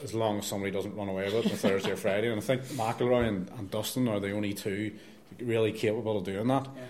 [0.02, 2.30] as long as somebody doesn't run away with it on Thursday or Friday.
[2.30, 4.94] And I think McIlroy and, and Dustin are the only two
[5.40, 6.82] really capable of doing that yeah.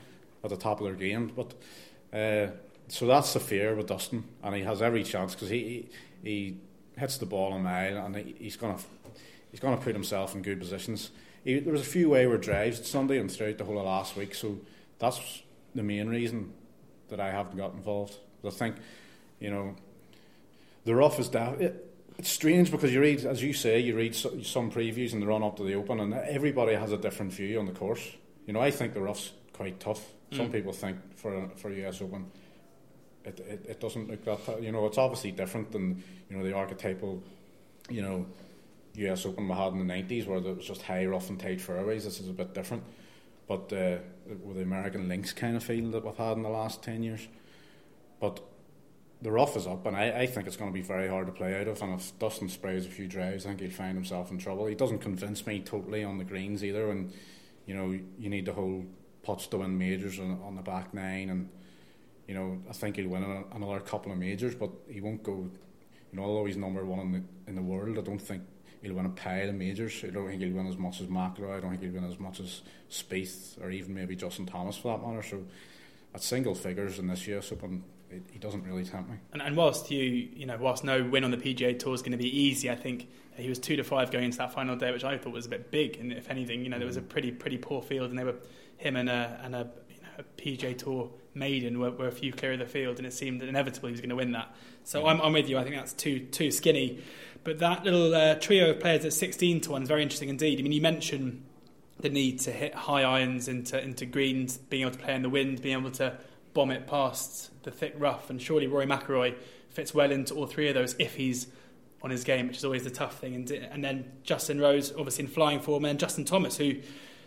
[0.43, 1.31] at the top of their game.
[1.35, 1.53] But
[2.17, 2.51] uh,
[2.87, 5.89] so that's the fear with Dustin, and he has every chance because he,
[6.23, 6.57] he, he
[6.97, 8.77] hits the ball a mile, and he, he's gonna
[9.51, 11.11] he's gonna put himself in good positions
[11.43, 14.33] he, there was a few wayward drives Sunday and throughout the whole of last week,
[14.33, 14.59] so
[14.99, 15.43] that's
[15.75, 16.53] the main reason
[17.09, 18.15] that I haven't got involved.
[18.45, 18.75] I think,
[19.39, 19.75] you know,
[20.85, 21.61] the rough is down.
[21.61, 25.25] It, it's strange because you read, as you say, you read some previews in the
[25.25, 28.07] run up to the Open, and everybody has a different view on the course.
[28.45, 30.05] You know, I think the rough's quite tough.
[30.31, 30.51] Some mm.
[30.51, 32.29] people think for for US Open,
[33.25, 34.61] it, it, it doesn't look that.
[34.61, 37.21] You know, it's obviously different than you know the archetypal,
[37.89, 38.25] you know,
[38.95, 41.61] US Open we had in the 90s where it was just high, rough and tight
[41.61, 42.03] fairways.
[42.03, 42.83] This is a bit different.
[43.47, 43.97] But uh,
[44.43, 47.27] with the American links kind of feel that we've had in the last 10 years.
[48.19, 48.39] But
[49.21, 51.33] the rough is up, and I, I think it's going to be very hard to
[51.33, 51.81] play out of.
[51.81, 54.65] And if Dustin sprays a few drives, I think he'll find himself in trouble.
[54.65, 56.89] He doesn't convince me totally on the greens either.
[56.89, 57.11] And,
[57.65, 58.85] you know, you need to hold
[59.23, 61.29] putts to win majors on, on the back nine.
[61.29, 61.49] And,
[62.27, 65.49] you know, I think he'll win another couple of majors, but he won't go,
[66.11, 68.43] you know, although he's number one in the, in the world, I don't think
[68.81, 70.03] he'll win a pile of majors.
[70.03, 71.57] I don't think he'll win as much as McIlroy.
[71.57, 74.97] I don't think he'll win as much as Spieth or even maybe Justin Thomas for
[74.97, 75.23] that matter.
[75.23, 75.43] So
[76.13, 77.83] at single figures in this US Open,
[78.31, 79.17] he doesn't really tempt me.
[79.31, 82.11] And, and whilst you, you know, whilst no win on the PGA Tour is going
[82.11, 84.91] to be easy, I think he was two to five going into that final day,
[84.91, 85.97] which I thought was a bit big.
[85.97, 87.09] And if anything, you know, there was a mm.
[87.09, 88.35] pretty pretty poor field, and they were
[88.77, 92.31] him and a and a, you know, a PGA Tour maiden were, were, a few
[92.31, 94.53] clear of the field, and it seemed inevitable he was going to win that.
[94.83, 95.57] So I'm, I'm with you.
[95.57, 97.03] I think that's too too skinny.
[97.43, 100.59] But that little uh, trio of players at 16 to 1 is very interesting indeed.
[100.59, 101.43] I mean, you mentioned
[101.99, 105.29] the need to hit high irons into, into greens, being able to play in the
[105.29, 106.17] wind, being able to
[106.53, 108.29] bomb it past the thick rough.
[108.29, 109.35] And surely Rory McIlroy
[109.69, 111.47] fits well into all three of those if he's
[112.01, 113.35] on his game, which is always the tough thing.
[113.35, 116.75] And, and then Justin Rose, obviously in flying form, and Justin Thomas, who,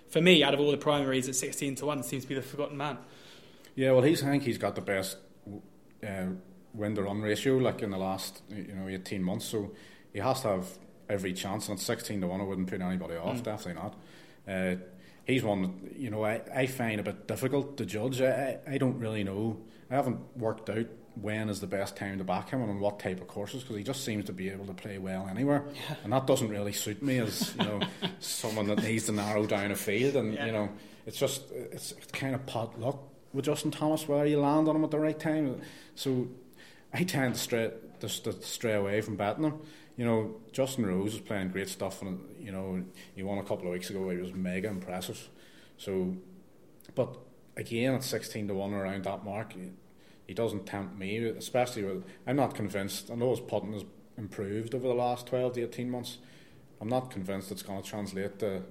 [0.09, 2.43] for me, out of all the primaries at 16 to 1, seems to be the
[2.43, 2.99] forgotten man.
[3.77, 5.19] Yeah, well, he's, I think he's got the best
[6.05, 6.27] uh,
[6.75, 9.45] win to run ratio like in the last you know 18 months.
[9.45, 9.73] So
[10.13, 10.67] he has to have
[11.09, 11.69] every chance.
[11.69, 13.43] And at 16 to 1, I wouldn't put anybody off, mm.
[13.45, 13.95] definitely not.
[14.49, 14.77] Uh,
[15.25, 18.21] he's one, you know, I, I find a bit difficult to judge.
[18.21, 19.59] I, I don't really know.
[19.91, 20.87] I haven't worked out
[21.21, 23.77] when is the best time to back him and on what type of courses because
[23.77, 25.97] he just seems to be able to play well anywhere, yeah.
[26.05, 27.81] and that doesn't really suit me as you know
[28.21, 30.15] someone that needs to narrow down a field.
[30.17, 30.47] And yeah.
[30.47, 30.69] you know,
[31.07, 32.99] it's just it's, it's kind of pot luck
[33.33, 35.61] with Justin Thomas where you land on him at the right time.
[35.95, 36.29] So
[36.93, 39.61] I tend to stray just to stray away from betting him
[39.97, 42.85] you know, Justin Rose is playing great stuff, and you know,
[43.15, 44.09] he won a couple of weeks ago.
[44.11, 45.29] He was mega impressive.
[45.79, 46.15] So,
[46.95, 47.17] but
[47.57, 49.71] again, at sixteen to one around that mark, he,
[50.27, 51.17] he doesn't tempt me.
[51.25, 53.11] Especially with, I'm not convinced.
[53.11, 53.85] I know his putting has
[54.19, 56.19] improved over the last twelve to eighteen months.
[56.79, 58.63] I'm not convinced it's going to translate to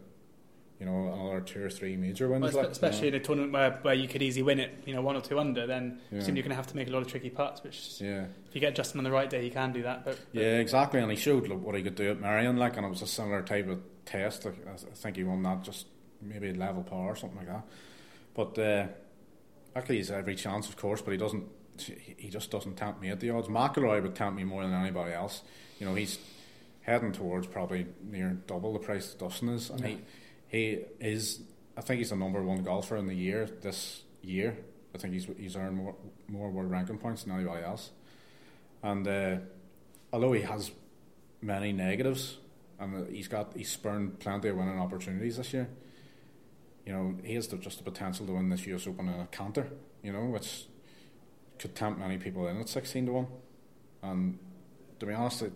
[0.86, 2.54] you know, another two or three major wins.
[2.54, 3.18] Well, especially you know.
[3.18, 5.40] in a tournament where, where you could easily win it, you know, one or two
[5.40, 6.22] under, then yeah.
[6.22, 7.64] you're going to have to make a lot of tricky putts.
[7.64, 8.26] Which, yeah.
[8.48, 10.06] if you get Justin on the right day, you can do that.
[10.06, 12.86] But, but yeah, exactly, and he showed what he could do at Merion, like, and
[12.86, 14.46] it was a similar type of test.
[14.46, 15.88] Like, I think he won that just
[16.22, 17.64] maybe level par or something like that.
[18.36, 18.88] But uh,
[19.76, 21.46] actually, he's every chance, of course, but he doesn't
[21.78, 23.50] he just doesn't tempt me at the odds.
[23.50, 25.42] McIlroy would tempt me more than anybody else.
[25.78, 26.20] You know, he's
[26.82, 29.88] heading towards probably near double the price Dustin is, and yeah.
[29.88, 29.98] he
[30.48, 31.42] he is.
[31.78, 34.58] I think he's the number one golfer in the year this year.
[34.94, 35.96] I think he's he's earned more
[36.28, 37.92] more world ranking points than anybody else.
[38.82, 39.38] And uh,
[40.14, 40.72] although he has
[41.42, 42.38] many negatives,
[42.80, 45.68] and he's got he's spurned plenty of winning opportunities this year.
[46.86, 49.28] You know, he has the, just the potential to win this US Open in a
[49.28, 49.70] canter.
[50.04, 50.66] You know, which
[51.58, 53.28] could tempt many people in at sixteen to one.
[54.04, 54.38] And
[55.00, 55.54] to be honest, it,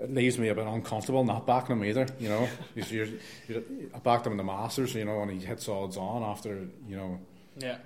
[0.00, 2.06] it leaves me a bit uncomfortable not backing him either.
[2.18, 3.08] You know, you're,
[3.48, 3.62] you're,
[3.94, 4.94] I backed him in the Masters.
[4.94, 7.20] You know, and he hits odds on after you know,
[7.58, 7.78] yeah,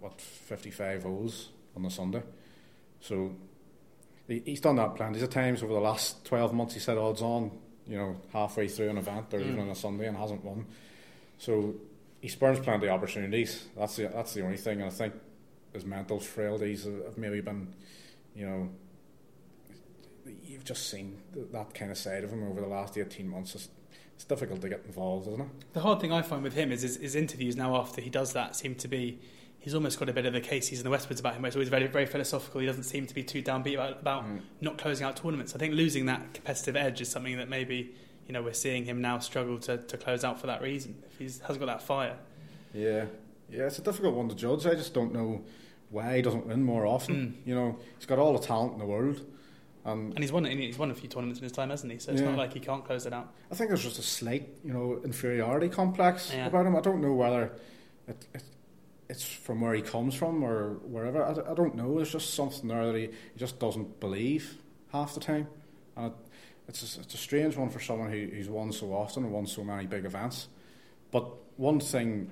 [0.00, 2.22] what fifty five holes on the Sunday.
[3.00, 3.34] So
[4.26, 6.74] he, he's done that plenty of times over the last twelve months.
[6.74, 7.52] He set odds on,
[7.86, 9.46] you know, halfway through an event or mm.
[9.46, 10.66] even on a Sunday and hasn't won.
[11.38, 11.74] So
[12.20, 13.66] he spurns plenty of opportunities.
[13.76, 14.80] That's the that's the only thing.
[14.80, 15.14] And I think
[15.72, 17.72] his mental frailties have maybe been,
[18.34, 18.68] you know,
[20.60, 21.16] you've just seen
[21.52, 23.54] that kind of side of him over the last 18 months.
[23.54, 23.70] It's,
[24.14, 25.48] it's difficult to get involved, isn't it?
[25.72, 28.34] The hard thing I find with him is his, his, interviews now after he does
[28.34, 29.18] that seem to be.
[29.58, 31.42] He's almost got a bit of the Casey's and the Westwoods about him.
[31.42, 32.60] Where it's always very, very philosophical.
[32.60, 34.40] He doesn't seem to be too downbeat about, about mm.
[34.60, 35.54] not closing out tournaments.
[35.54, 37.94] I think losing that competitive edge is something that maybe
[38.26, 41.02] you know we're seeing him now struggle to, to close out for that reason.
[41.10, 42.16] If he hasn't got that fire.
[42.74, 43.06] Yeah,
[43.50, 44.66] yeah, it's a difficult one to judge.
[44.66, 45.42] I just don't know
[45.88, 47.16] why he doesn't win more often.
[47.16, 47.46] Mm.
[47.48, 49.20] You know, he's got all the talent in the world.
[49.84, 51.98] Um, and he's won he's won a few tournaments in his time, hasn't he?
[51.98, 52.28] So it's yeah.
[52.28, 53.32] not like he can't close it out.
[53.50, 56.46] I think there's just a slight, you know, inferiority complex yeah.
[56.46, 56.76] about him.
[56.76, 57.52] I don't know whether
[58.06, 58.42] it, it,
[59.08, 61.24] it's from where he comes from or wherever.
[61.24, 61.96] I, I don't know.
[61.96, 64.58] There's just something there that he, he just doesn't believe
[64.92, 65.48] half the time,
[65.96, 66.12] and it,
[66.68, 69.46] it's a, it's a strange one for someone who, who's won so often and won
[69.46, 70.48] so many big events.
[71.10, 71.24] But
[71.56, 72.30] one thing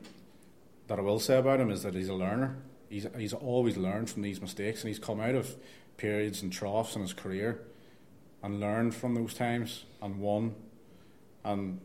[0.87, 2.57] that I will say about him is that he's a learner.
[2.91, 5.57] He's he's always learned from these mistakes, and he's come out of
[5.99, 7.61] periods and troughs in his career
[8.43, 10.55] and learned from those times and won.
[11.45, 11.81] And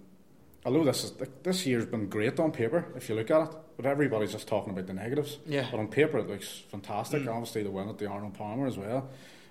[0.65, 3.85] although this is this year's been great on paper, if you look at it, but
[3.85, 5.39] everybody's just talking about the negatives.
[5.45, 5.67] Yeah.
[5.69, 7.23] But on paper, it looks fantastic.
[7.23, 7.33] Mm.
[7.33, 9.09] Obviously, the win at the Arnold Palmer as well,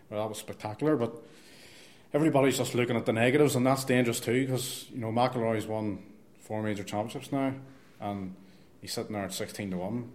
[0.09, 0.97] well, that was spectacular.
[0.97, 1.15] But
[2.15, 6.03] everybody's just looking at the negatives, and that's dangerous too because you know McIlroy's won
[6.41, 7.55] four major championships now,
[8.01, 8.35] and
[8.81, 10.13] he's sitting there at sixteen to one.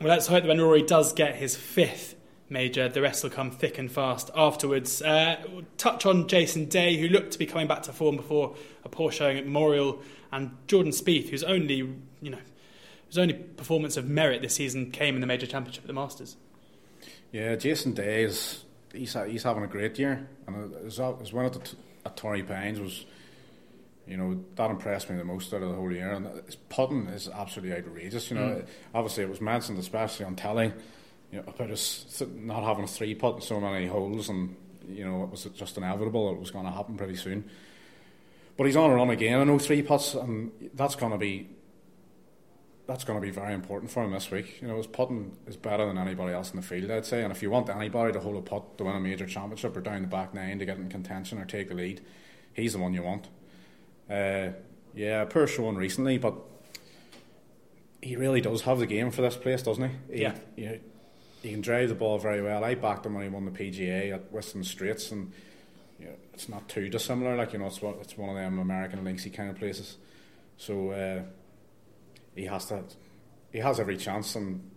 [0.00, 2.14] Well, let's hope that when Rory does get his fifth
[2.50, 2.88] major.
[2.88, 5.00] The rest will come thick and fast afterwards.
[5.00, 8.56] Uh, we'll touch on Jason Day, who looked to be coming back to form before
[8.84, 12.38] a poor showing at Memorial, and Jordan Spieth, whose only you know
[13.06, 16.36] whose only performance of merit this season came in the major championship at the Masters.
[17.32, 21.52] Yeah, Jason Day is he's he's having a great year, and his, his win at,
[21.52, 23.06] the, at Torrey Pines was.
[24.06, 27.06] You know that impressed me the most out of the whole year, and his putting
[27.06, 28.28] is absolutely outrageous.
[28.28, 28.66] You know, mm.
[28.92, 30.72] obviously it was mentioned, especially on telly,
[31.32, 34.56] you know, about us not having a three putt in so many holes, and
[34.88, 37.48] you know it was just inevitable it was going to happen pretty soon.
[38.56, 41.48] But he's on and on again, I know three putts, and that's going to be
[42.86, 44.60] that's going to be very important for him this week.
[44.60, 47.22] You know, his putting is better than anybody else in the field, I'd say.
[47.22, 49.80] And if you want anybody to hold a putt to win a major championship or
[49.80, 52.00] down the back nine to get in contention or take the lead,
[52.52, 53.28] he's the one you want.
[54.10, 54.48] Uh,
[54.92, 56.34] yeah, poor showing recently, but
[58.02, 60.16] he really does have the game for this place, doesn't he?
[60.16, 60.34] he yeah.
[60.56, 60.80] You
[61.42, 62.64] he can drive the ball very well.
[62.64, 65.32] I backed him when he won the PGA at Whistling Straits, and
[65.98, 67.36] you know, it's not too dissimilar.
[67.36, 69.96] Like you know, it's it's one of them American linksy kind of places.
[70.56, 71.22] So uh,
[72.34, 72.84] he has to,
[73.52, 74.70] he has every chance, and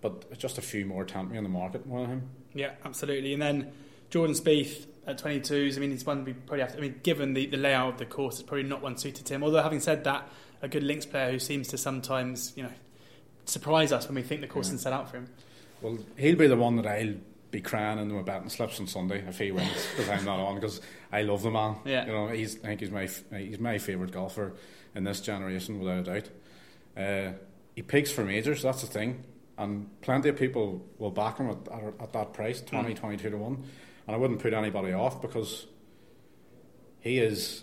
[0.00, 2.30] but just a few more tempt me in the market more than him.
[2.54, 3.32] Yeah, absolutely.
[3.32, 3.72] And then
[4.10, 5.76] Jordan Spieth at 22s.
[5.76, 6.62] I mean, he's one to be probably.
[6.62, 9.24] After, I mean, given the, the layout of the course, it's probably not one suited
[9.26, 9.42] to him.
[9.42, 10.28] Although having said that,
[10.62, 12.72] a good links player who seems to sometimes, you know,
[13.46, 14.74] surprise us when we think the course yeah.
[14.74, 15.28] is set out for him.
[15.82, 17.14] Well, he'll be the one that I'll
[17.50, 20.56] be crying into my betting slips on Sunday if he wins because I'm not on
[20.56, 20.80] because
[21.12, 21.76] I love the man.
[21.84, 22.06] Yeah.
[22.06, 24.54] You know, he's I think he's my he's my favourite golfer
[24.94, 26.30] in this generation without a doubt.
[26.96, 27.32] Uh,
[27.74, 29.22] he picks for majors, that's the thing,
[29.58, 32.96] and plenty of people will back him at, at, at that price, 20, mm.
[32.96, 33.64] 22 to one,
[34.06, 35.66] and I wouldn't put anybody off because
[37.00, 37.62] he is.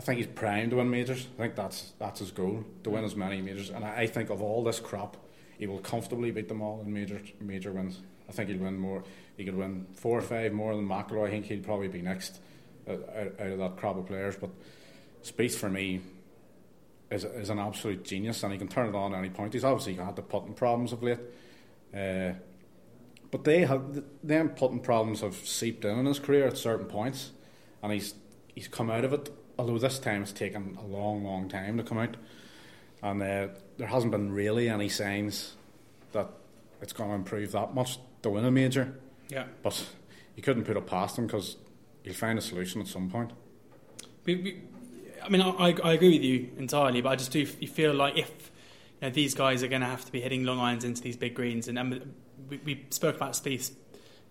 [0.00, 1.26] I think he's primed to win majors.
[1.36, 4.30] I think that's that's his goal to win as many majors, and I, I think
[4.30, 5.18] of all this crop
[5.58, 8.00] he will comfortably beat them all in major major wins.
[8.26, 9.04] I think he'll win more.
[9.36, 11.26] He could win four or five more than McIlroy.
[11.26, 12.40] I think he'll probably be next
[12.88, 14.36] uh, out, out, of that crop of players.
[14.36, 14.48] But
[15.22, 16.00] Spieth for me
[17.10, 19.52] is is an absolute genius, and he can turn it on at any point.
[19.52, 21.18] He's obviously had the putting problems of late,
[21.94, 22.32] uh,
[23.30, 27.32] but they have them putting problems have seeped in in his career at certain points,
[27.82, 28.14] and he's
[28.54, 29.30] he's come out of it.
[29.60, 32.16] Although this time it's taken a long, long time to come out
[33.02, 35.52] and uh, there hasn't been really any signs
[36.12, 36.30] that
[36.80, 38.98] it's going to improve that much to win a major.
[39.28, 39.44] Yeah.
[39.62, 39.86] But
[40.34, 41.58] you couldn't put it past him because
[42.04, 43.32] you'll find a solution at some point.
[44.24, 44.62] We, we,
[45.22, 48.16] I mean, I, I agree with you entirely, but I just do you feel like
[48.16, 48.50] if
[49.02, 51.18] you know, these guys are going to have to be hitting long irons into these
[51.18, 52.14] big greens, and, and
[52.48, 53.72] we, we spoke about Spieth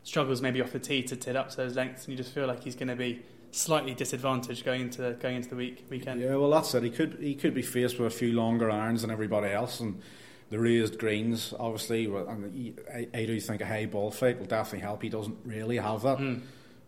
[0.02, 2.48] struggles maybe off the tee to tit up to those lengths, and you just feel
[2.48, 6.22] like he's going to be slightly disadvantaged going into the, going into the week weekend.
[6.22, 6.84] Yeah, well, that's it.
[6.84, 10.02] He could he could be faced with a few longer irons than everybody else, and
[10.50, 12.06] the raised greens, obviously.
[12.06, 15.02] And I, I do think a high ball flight will definitely help.
[15.04, 16.42] He doesn't really have that, Mm.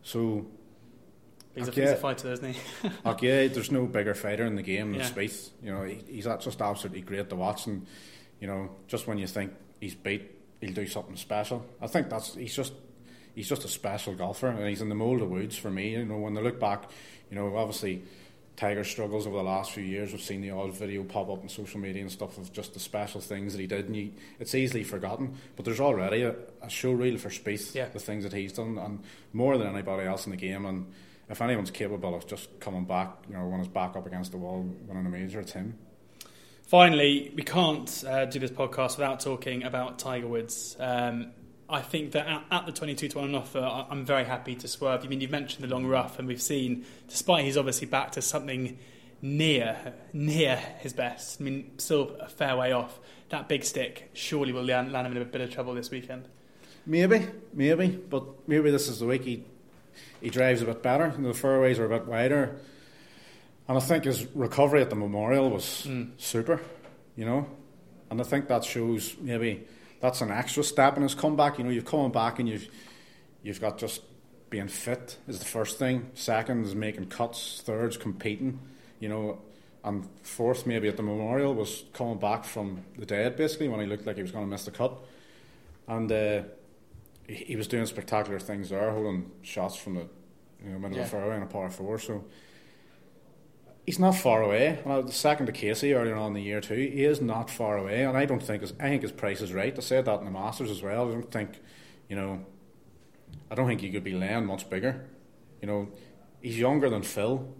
[0.04, 0.46] so
[1.54, 1.82] He's, a, Okay.
[1.82, 2.60] he's a fighter, isn't he?
[3.28, 5.10] yeah, there's no bigger fighter in the game than Yeah.
[5.10, 5.50] Spieth.
[5.62, 7.86] You know, he, he's just absolutely great to watch, and
[8.40, 11.66] you know, just when you think he's beat, he'll do something special.
[11.82, 12.72] I think that's he's just
[13.36, 15.92] he's just a special golfer, and he's in the mould of Woods for me.
[15.92, 16.90] You know, when they look back,
[17.30, 18.04] you know, obviously.
[18.58, 20.12] Tiger struggles over the last few years.
[20.12, 22.80] We've seen the odd video pop up on social media and stuff of just the
[22.80, 25.36] special things that he did, and you, it's easily forgotten.
[25.56, 27.88] But there's already a, a show reel for Spieth, Yeah.
[27.88, 29.00] the things that he's done, and
[29.34, 30.66] more than anybody else in the game.
[30.66, 30.86] And
[31.28, 34.38] if anyone's capable of just coming back, you know, when he's back up against the
[34.38, 35.80] wall, winning a major, it's him.
[36.68, 40.76] Finally, we can't uh, do this podcast without talking about Tiger Woods.
[40.80, 41.32] Um,
[41.72, 44.68] I think that at, at the 22 to 1 offer, I- I'm very happy to
[44.68, 45.04] swerve.
[45.04, 48.22] I mean, you've mentioned the long rough, and we've seen, despite he's obviously back to
[48.22, 48.78] something
[49.24, 54.52] near near his best, I mean, still a fair way off, that big stick surely
[54.52, 56.26] will land, land him in a bit of trouble this weekend.
[56.88, 59.44] Maybe, maybe, but maybe this is the week he
[60.22, 61.14] he drives a bit better.
[61.16, 62.60] You know, the fairways are a bit wider,
[63.68, 66.12] and I think his recovery at the Memorial was Mm.
[66.18, 66.60] super.
[67.16, 67.46] You know,
[68.10, 69.64] and I think that shows maybe
[70.02, 71.58] that's an extra step in his comeback.
[71.58, 72.68] You know, you've come back and you've
[73.44, 74.02] you've got just
[74.50, 76.10] being fit is the first thing.
[76.14, 77.62] Second is making cuts.
[77.66, 78.60] Third's competing.
[79.00, 79.40] You know,
[79.84, 83.86] and fourth maybe at the Memorial was coming back from the dead basically when he
[83.86, 84.94] looked like he was going to miss the cut,
[85.88, 86.12] and.
[86.12, 86.42] Uh,
[87.28, 90.08] he he was doing spectacular things there, holding shots from the
[90.66, 91.04] you know, middle Yeah.
[91.04, 91.98] of the fairway and a par four.
[92.00, 92.26] So
[93.92, 94.80] he's not far away.
[94.86, 97.78] Well, the second to Casey earlier on in the year too, he is not far
[97.78, 99.78] away, and I don't think his, I think his price is right.
[99.78, 101.10] I said that in the Masters as well.
[101.10, 101.60] I don't think,
[102.08, 102.46] you know,
[103.52, 105.10] I don't think he could be laying much bigger.
[105.62, 105.90] You know,
[106.42, 107.54] he's younger than Phil.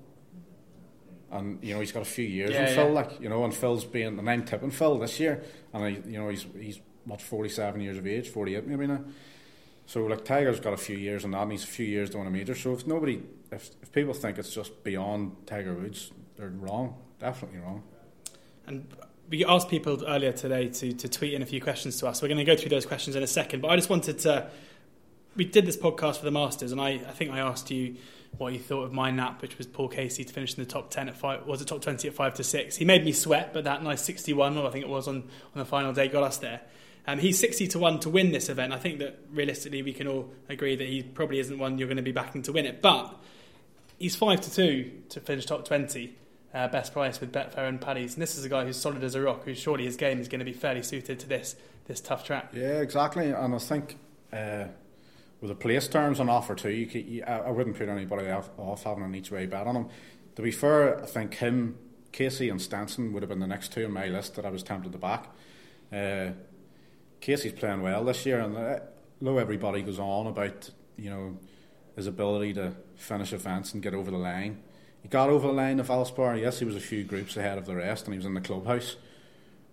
[1.32, 3.54] And you know he's got a few years Yeah, on Phil, like you know, and
[3.54, 7.22] Phil's being, and I'm tipping Phil this year, and I, you know, he's he's what
[7.22, 9.02] forty seven years of age, forty eight maybe now.
[9.86, 12.28] So like Tiger's got a few years on that, and he's a few years win
[12.28, 12.56] a major.
[12.56, 16.96] So if nobody, if, if people think it's just beyond Tiger Woods, they're wrong.
[17.20, 17.84] Definitely wrong.
[18.66, 18.88] And
[19.30, 22.22] we asked people earlier today to, to tweet in a few questions to us.
[22.22, 24.50] We're going to go through those questions in a second, but I just wanted to.
[25.36, 27.96] We did this podcast for the Masters, and I, I think I asked you
[28.38, 30.90] what you thought of my nap, which was Paul Casey to finish in the top
[30.90, 31.46] ten at five.
[31.46, 32.76] Was it top twenty at five to six?
[32.76, 35.60] He made me sweat, but that nice sixty-one, or I think it was on on
[35.60, 36.62] the final day, got us there.
[37.08, 38.74] Um, he's sixty to one to win this event.
[38.74, 41.98] I think that realistically, we can all agree that he probably isn't one you're going
[41.98, 43.16] to be backing to win it, but
[43.98, 46.16] he's five to two to finish top twenty.
[46.54, 49.16] Uh, best price with Betfair and Paddy's, and this is a guy who's solid as
[49.16, 49.46] a rock.
[49.46, 51.56] Who surely his game is going to be fairly suited to this
[51.88, 52.50] this tough track.
[52.54, 53.30] Yeah, exactly.
[53.32, 53.98] And I think
[54.34, 54.66] uh,
[55.42, 58.50] with the place terms on offer too, you, could, you I, wouldn't put anybody off,
[58.58, 59.88] off having an each way bet on him.
[60.36, 61.78] To be fair, I think him,
[62.12, 64.64] Casey, and Stenson would have been the next two on my list that I was
[64.64, 65.28] tempted to back.
[65.92, 66.32] Uh,
[67.20, 68.80] Casey's playing well this year, and uh,
[69.22, 71.38] though everybody goes on about you know
[71.96, 74.62] his ability to finish events and get over the line,
[75.02, 76.40] he got over the line of Valspar.
[76.40, 78.42] Yes, he was a few groups ahead of the rest, and he was in the
[78.42, 78.98] clubhouse,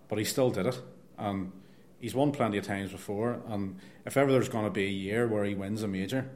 [0.07, 0.81] but he still did it.
[1.17, 1.51] And
[1.99, 3.41] he's won plenty of times before.
[3.47, 6.29] And if ever there's going to be a year where he wins a major,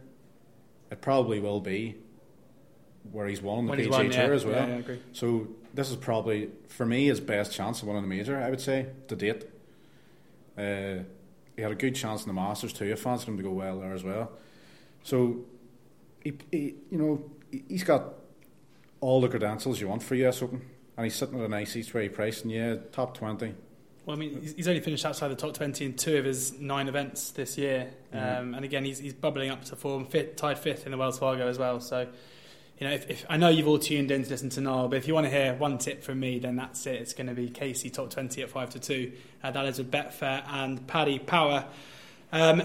[0.91, 1.95] it probably will be
[3.11, 4.31] where he's won the When PGA won, Tour yeah.
[4.31, 4.55] as well.
[4.55, 4.99] Yeah, yeah, I agree.
[5.11, 8.39] So this is probably for me his best chance of winning a major.
[8.39, 9.45] I would say to date.
[10.57, 11.03] Uh,
[11.55, 12.91] he had a good chance in the Masters too.
[12.91, 14.31] I fancied him to go well there as well.
[15.03, 15.45] So
[16.23, 17.31] he, he you know,
[17.67, 18.13] he's got
[19.03, 20.61] all the credentials you want for US Open,
[20.97, 22.41] and he's sitting at a nice each way price.
[22.41, 23.53] And yeah, top twenty.
[24.05, 26.89] Well, I mean, he's- only finished outside the top 20 in two of his nine
[26.89, 27.89] events this year.
[28.13, 28.39] Mhm.
[28.39, 31.17] Um, and again, he's, he's bubbling up to form, fit, tied fifth in the Wells
[31.19, 31.79] Fargo as well.
[31.79, 32.01] So,
[32.79, 34.97] you know, if, if I know you've all tuned in to listen to Niall, but
[34.97, 36.95] if you want to hear one tip from me, then that's it.
[36.95, 39.11] It's going to be Casey top 20 at 5 to 2.
[39.41, 41.63] Uh, that is with Betfair and Paddy Power.
[42.33, 42.61] Um,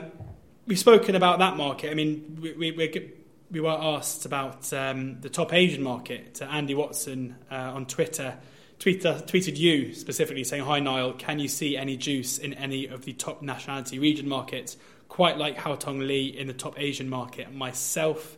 [0.67, 1.93] we've spoken about that market.
[1.93, 3.03] I mean, we, we, we're,
[3.51, 6.41] we were asked about um, the top Asian market.
[6.43, 8.37] Andy Watson uh, on Twitter
[8.79, 13.05] tweet, tweeted you specifically saying, Hi Niall, can you see any juice in any of
[13.05, 14.77] the top nationality region markets?
[15.09, 17.53] Quite like Haotong Li in the top Asian market.
[17.53, 18.37] Myself,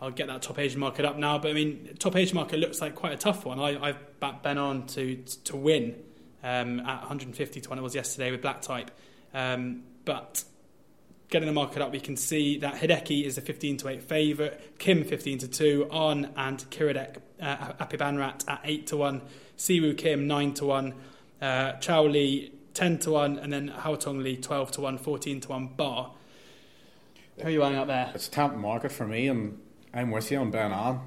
[0.00, 2.80] I'll get that top Asian market up now, but I mean, top Asian market looks
[2.80, 3.58] like quite a tough one.
[3.58, 5.96] I, I've backed Ben An to, to win
[6.44, 8.90] um, at 150 to 1 it was yesterday with Black Type.
[9.34, 10.44] Um, but
[11.28, 14.78] getting the market up, we can see that Hideki is a 15 to 8 favourite,
[14.78, 19.22] Kim 15 to 2, On and Kiradech uh, Aphibarnrat at 8 to 1,
[19.58, 20.94] Siwoo Kim 9 to 1,
[21.42, 25.48] uh, Chao Li 10 to 1, and then Haotong Li 12 to 1, 14 to
[25.48, 26.12] 1 bar.
[27.38, 28.12] Who are you eyeing up there?
[28.14, 29.60] It's a tempting market for me, and
[29.92, 31.00] I'm with you on Ben An.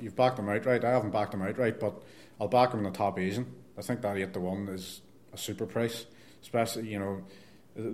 [0.00, 0.84] You've backed him outright.
[0.84, 2.02] I haven't backed him outright, but
[2.40, 3.46] I'll back him in the top Asian.
[3.76, 5.02] I think that 8 to 1 is
[5.32, 6.06] a super price,
[6.42, 7.22] especially, you know,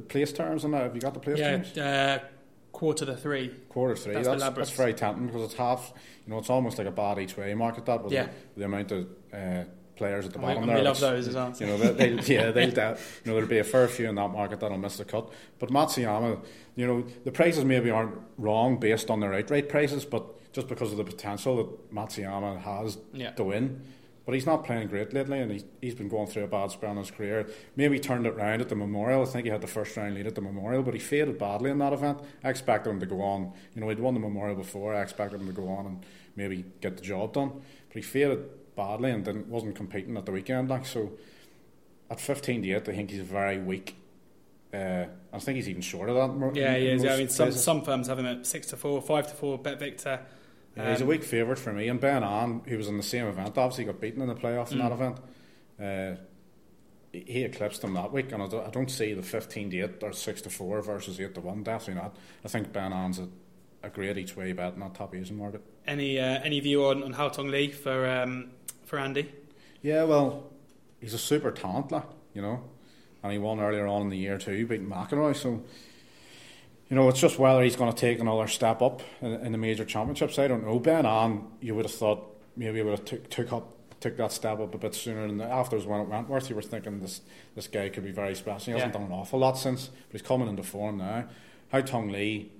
[0.08, 0.82] place terms on that?
[0.82, 1.78] Have you got the place yeah, terms?
[1.78, 2.18] Uh,
[2.72, 3.48] quarter to three.
[3.68, 4.14] Quarter three.
[4.14, 5.92] That's, that's, that's, very tempting because it's half.
[6.26, 8.26] You know, it's almost like a bad each way market that with yeah.
[8.54, 9.64] the, the, amount of uh,
[9.96, 10.76] players at the and bottom we, there.
[10.76, 11.54] We love those as well.
[11.58, 12.68] You know, they, they, yeah, they'll.
[12.68, 15.30] you know, there'll be a fair few in that market that'll miss the cut.
[15.58, 16.40] But Matsuyama,
[16.76, 20.92] you know, the prices maybe aren't wrong based on their outright prices, but just because
[20.92, 23.30] of the potential that Matsuyama has yeah.
[23.32, 23.82] to win.
[24.24, 26.92] But he's not playing great lately, and he's, he's been going through a bad spell
[26.92, 27.48] in his career.
[27.74, 29.22] Maybe turned it round at the Memorial.
[29.22, 31.70] I think he had the first round lead at the Memorial, but he faded badly
[31.70, 32.20] in that event.
[32.44, 33.52] I expected him to go on.
[33.74, 34.94] You know, he'd won the Memorial before.
[34.94, 36.06] I expected him to go on and
[36.36, 37.62] maybe get the job done.
[37.88, 40.68] But he faded badly and didn't wasn't competing at the weekend.
[40.70, 41.12] Like so,
[42.08, 43.96] at fifteen to eight, I think he's very weak.
[44.72, 46.56] Uh, I think he's even shorter than that.
[46.56, 47.02] Yeah, he is.
[47.02, 49.58] Yeah, I mean, some, some firms have him at six to four, five to four.
[49.58, 50.20] Bet Victor.
[50.76, 51.88] Yeah, he's a um, weak favourite for me.
[51.88, 54.68] And Ben An, who was in the same event, obviously got beaten in the playoff
[54.68, 54.72] mm.
[54.72, 54.94] in that mm.
[54.94, 55.18] event.
[55.80, 56.20] Uh,
[57.12, 60.02] he eclipsed him that week, and I don't, I don't see the 15 to 8
[60.02, 61.62] or 6 to 4 versus 8 to 1.
[61.62, 62.16] Definitely not.
[62.44, 63.28] I think Ben An's a,
[63.82, 65.62] a great each way bet in that top Asian market.
[65.86, 68.50] Any uh, any view on, on Haotong Li for, um,
[68.84, 69.30] for Andy?
[69.82, 70.50] Yeah, well,
[71.00, 72.62] he's a super talent, like, you know,
[73.22, 75.62] and he won earlier on in the year too, beating McIlroy, so
[76.92, 79.56] you know, it's just whether he's going to take another step up in, in the
[79.56, 80.38] major championships.
[80.38, 80.78] I don't know.
[80.78, 84.30] Ben An, you would have thought maybe he would have took, took up took that
[84.30, 85.24] step up a bit sooner.
[85.24, 87.22] And afterwards, when it Wentworth, you were thinking this
[87.54, 88.66] this guy could be very special.
[88.66, 91.24] He hasn't done an awful lot since, but he's coming into form now.
[91.70, 92.52] How Haotong Li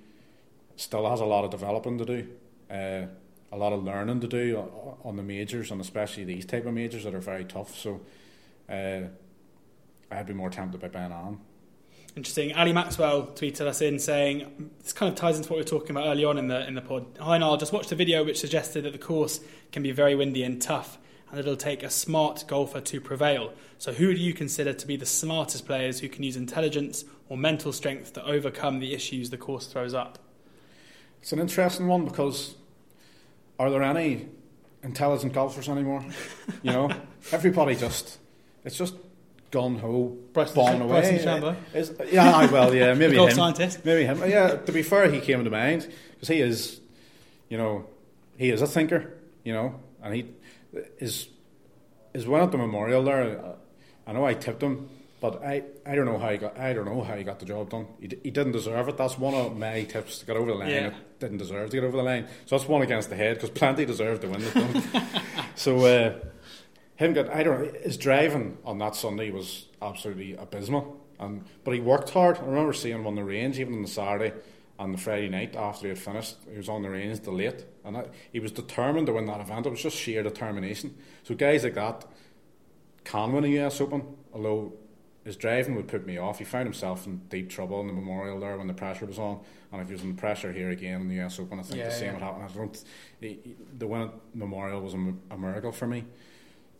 [0.77, 2.27] still has a lot of developing to do,
[2.71, 3.05] uh,
[3.51, 4.57] a lot of learning to do
[5.03, 7.77] on the majors, and especially these type of majors that are very tough.
[7.77, 8.01] So,
[8.67, 9.01] uh,
[10.09, 11.39] I'd be more tempted by Ben An.
[12.15, 12.53] Interesting.
[12.53, 15.91] Ali Maxwell tweeted us in saying this kind of ties into what we were talking
[15.91, 17.07] about early on in the in the pod.
[17.19, 19.39] Hi Niall, just watched a video which suggested that the course
[19.71, 20.99] can be very windy and tough,
[21.29, 23.51] and that it'll take a smart golfer to prevail.
[23.79, 27.37] So, who do you consider to be the smartest players who can use intelligence or
[27.37, 30.19] mental strength to overcome the issues the course throws up?
[31.19, 32.53] It's an interesting one because
[33.57, 34.27] are there any
[34.83, 36.05] intelligent golfers anymore?
[36.61, 36.91] you know,
[37.31, 38.19] everybody just
[38.63, 38.93] it's just
[39.53, 41.15] gun ho, born away.
[41.75, 43.29] Is, yeah, well, yeah, maybe him.
[43.29, 43.85] scientist.
[43.85, 44.17] Maybe him.
[44.27, 46.81] Yeah, to be fair, he came to mind because he is,
[47.49, 47.85] you know,
[48.35, 50.25] he is a thinker, you know, and he
[50.97, 51.27] is
[52.15, 53.55] is one at the memorial there.
[54.07, 54.89] I know I tipped him,
[55.21, 57.45] but I, I don't know how he got I don't know how he got the
[57.45, 57.85] job done.
[58.01, 58.97] He, he didn't deserve it.
[58.97, 60.69] That's one of my tips to get over the line.
[60.71, 60.93] Yeah.
[61.19, 62.25] Didn't deserve to get over the line.
[62.47, 65.03] So that's one against the head because plenty deserved to win it.
[65.55, 65.85] so.
[65.85, 66.19] Uh,
[66.95, 70.99] him get I don't know, his driving on that Sunday was absolutely abysmal.
[71.19, 72.37] And but he worked hard.
[72.37, 74.33] I remember seeing him on the range even on the Saturday
[74.79, 76.37] and the Friday night after he had finished.
[76.49, 79.39] He was on the range the late, and I, he was determined to win that
[79.39, 79.65] event.
[79.65, 80.95] It was just sheer determination.
[81.23, 82.05] So guys like that
[83.03, 84.73] can win a US Open, although
[85.23, 86.39] his driving would put me off.
[86.39, 89.39] He found himself in deep trouble in the Memorial there when the pressure was on,
[89.71, 91.91] and if he was pressure here again in the US Open, I think yeah, the
[91.91, 92.13] same yeah.
[92.13, 92.41] would happen.
[92.43, 92.83] I don't.
[93.19, 96.05] He, he, the win at Memorial was a, a miracle for me.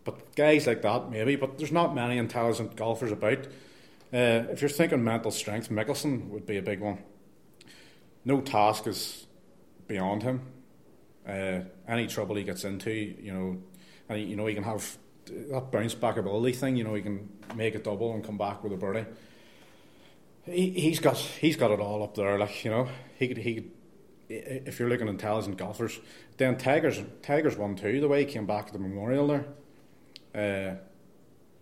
[0.04, 1.36] But guys like that, maybe.
[1.36, 3.48] But there's not many intelligent golfers about.
[4.14, 7.00] Uh, if you're thinking mental strength, Mickelson would be a big one.
[8.26, 9.26] No task is
[9.88, 10.42] beyond him.
[11.28, 13.58] Uh, any trouble he gets into, you know,
[14.10, 14.98] and he, you know he can have
[15.28, 16.76] that bounce back ability thing.
[16.76, 19.06] You know, he can make a double and come back with a birdie.
[20.46, 22.38] He, he's got he's got it all up there.
[22.38, 23.72] Like you know, he could he could.
[24.30, 26.00] If you're looking at intelligent golfers,
[26.38, 28.02] then Tiger's Tiger's won too.
[28.02, 29.46] The way he came back at the Memorial there,
[30.36, 30.76] uh,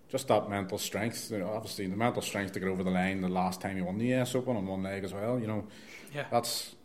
[0.10, 1.32] just that mental strength.
[1.32, 3.86] You know, obviously, the mental strength to get over the line the last time you
[3.86, 5.40] won the US Open on one leg as well.
[5.40, 5.68] You know,
[6.14, 6.26] yeah.
[6.30, 6.76] that's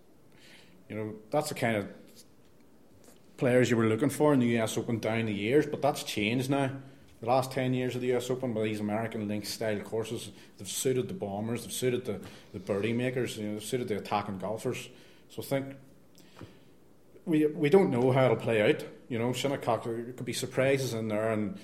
[0.88, 1.88] you know that's the kind of
[3.36, 6.48] players you were looking for in the US Open down the years, but that's changed
[6.48, 6.70] now.
[7.20, 10.68] The last ten years of the US Open, with these American link style courses, they've
[10.68, 12.20] suited the bombers, they've suited the,
[12.52, 14.88] the birdie makers, you know, they've suited the attacking golfers.
[15.30, 15.76] So I think
[17.24, 18.84] we we don't know how it'll play out.
[19.08, 21.58] You know, Shinnecock there could be surprises in there, and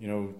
[0.00, 0.34] you know,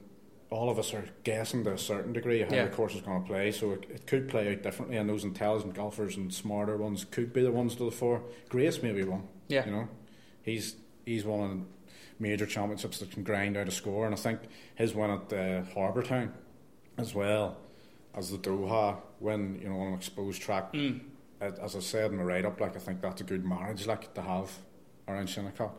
[0.50, 2.64] all of us are guessing to a certain degree how yeah.
[2.64, 3.52] the course is going to play.
[3.52, 7.32] So it, it, could play out differently, and those intelligent golfers and smarter ones could
[7.32, 8.22] be the ones to the fore.
[8.48, 9.28] Grace maybe one.
[9.48, 9.88] Yeah, you know,
[10.42, 11.66] he's he's won
[12.18, 14.40] major championships that can grind out a score, and I think
[14.74, 16.32] his win at uh, Harbour Town
[16.98, 17.56] as well.
[18.14, 20.72] as the Doha win, you know, on an exposed track.
[20.72, 21.00] Mm.
[21.40, 24.12] As I said in the write up, like I think that's a good marriage, like
[24.14, 24.50] to have
[25.08, 25.74] around Shinnecock.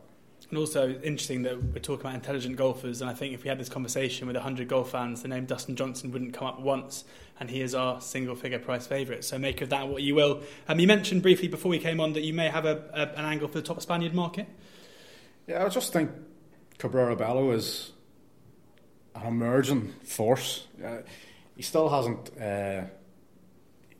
[0.49, 3.57] And also interesting that we're talking about intelligent golfers, and I think if we had
[3.57, 7.05] this conversation with 100 golf fans, the name Dustin Johnson wouldn't come up once,
[7.39, 9.23] and he is our single-figure price favourite.
[9.23, 10.41] So make of that what you will.
[10.67, 13.25] Um, you mentioned briefly before we came on that you may have a, a, an
[13.25, 14.47] angle for the top Spaniard market.
[15.47, 16.11] Yeah, I just think
[16.77, 17.91] Cabrera Bello is
[19.15, 20.67] an emerging force.
[20.83, 20.97] Uh,
[21.55, 22.31] he still hasn't.
[22.39, 22.83] Uh,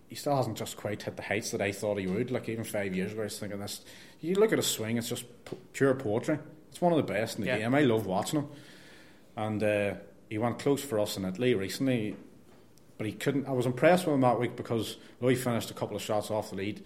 [0.08, 2.32] he still hasn't just quite hit the heights that I thought he would.
[2.32, 3.82] Like even five years ago, I was thinking this.
[4.22, 5.26] You look at his swing; it's just
[5.74, 6.38] pure poetry.
[6.70, 7.58] It's one of the best in the yeah.
[7.58, 7.76] game.
[7.76, 8.48] I love watching him,
[9.36, 9.94] and uh,
[10.30, 12.16] he went close for us in Italy recently,
[12.98, 13.48] but he couldn't.
[13.48, 16.30] I was impressed with him that week because though he finished a couple of shots
[16.32, 16.84] off the lead,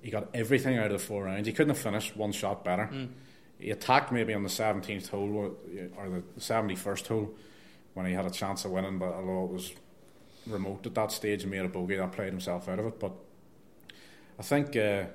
[0.00, 1.46] he got everything out of the four rounds.
[1.46, 2.88] He couldn't have finished one shot better.
[2.92, 3.08] Mm.
[3.58, 5.52] He attacked maybe on the seventeenth hole
[5.96, 7.34] or the seventy-first hole
[7.94, 9.72] when he had a chance of winning, but although it was
[10.46, 13.00] remote at that stage and made a bogey that played himself out of it.
[13.00, 13.12] But
[14.38, 15.06] I think uh,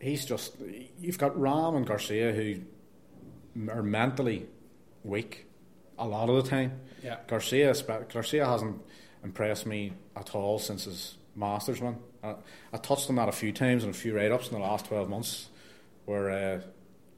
[0.00, 0.56] he's just
[0.98, 2.56] you've got Rahm and Garcia who
[3.70, 4.46] are mentally
[5.02, 5.46] weak
[5.98, 6.80] a lot of the time.
[7.02, 7.18] Yeah.
[7.26, 7.74] Garcia
[8.12, 8.80] Garcia hasn't
[9.22, 11.96] impressed me at all since his Masters win.
[12.22, 12.36] I,
[12.72, 14.86] I touched on that a few times in a few write ups in the last
[14.86, 15.48] twelve months,
[16.04, 16.60] where uh,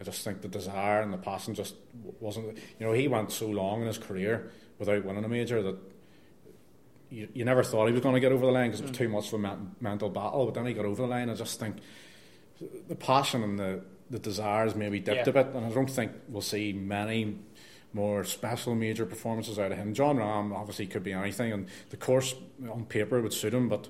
[0.00, 1.74] I just think the desire and the passion just
[2.20, 2.56] wasn't.
[2.78, 5.76] You know, he went so long in his career without winning a major that
[7.10, 8.92] you, you never thought he was going to get over the line because it was
[8.92, 8.98] mm.
[8.98, 10.46] too much of a mental battle.
[10.46, 11.30] But then he got over the line.
[11.30, 11.76] I just think
[12.88, 15.30] the passion and the the desires maybe dipped yeah.
[15.30, 17.38] a bit, and I don't think we'll see many
[17.92, 19.94] more special major performances out of him.
[19.94, 22.34] Jon Rahm obviously could be anything, and the course
[22.70, 23.88] on paper would suit him, but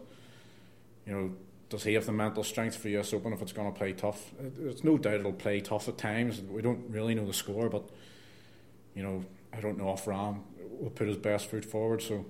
[1.07, 1.33] you know,
[1.69, 4.33] does he have the mental strength for US Open if it's going to play tough?
[4.41, 6.41] There's no doubt it'll play tough at times.
[6.41, 7.89] We don't really know the score, but
[8.95, 10.41] you know, I don't know if Rahm
[10.81, 12.01] will put his best foot forward.
[12.01, 12.25] So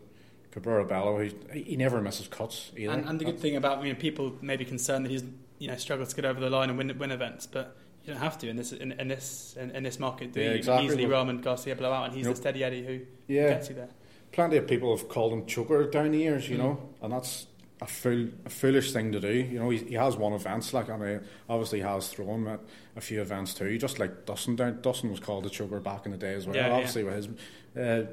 [0.51, 2.93] Cabrera Bello, he, he never misses cuts either.
[2.93, 5.24] And, and the good thing about you know, people may be concerned that he's
[5.59, 8.23] you know struggle to get over the line and win win events, but you don't
[8.23, 10.33] have to in this in, in this in, in, this market.
[10.33, 10.55] Do yeah, you?
[10.57, 10.87] Exactly.
[10.87, 13.49] Easily Rahm and Garcia blow out, and he's the steady Eddie who yeah.
[13.49, 13.89] gets you there.
[14.33, 16.61] Plenty of people have called him choker down the years, you mm.
[16.61, 17.47] know, and that's
[17.81, 19.33] a fool, a foolish thing to do.
[19.33, 22.61] You know, he, he has won events like I mean, obviously has thrown at
[22.97, 23.77] a few events too.
[23.79, 26.57] Just like Dustin down, Dustin was called a choker back in the day as well.
[26.57, 27.15] Yeah, obviously yeah.
[27.15, 27.29] with
[27.75, 28.13] his uh,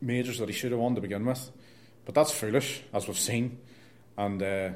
[0.00, 1.50] majors that he should have won to begin with,
[2.04, 3.58] but that's foolish as we've seen.
[4.16, 4.70] And uh,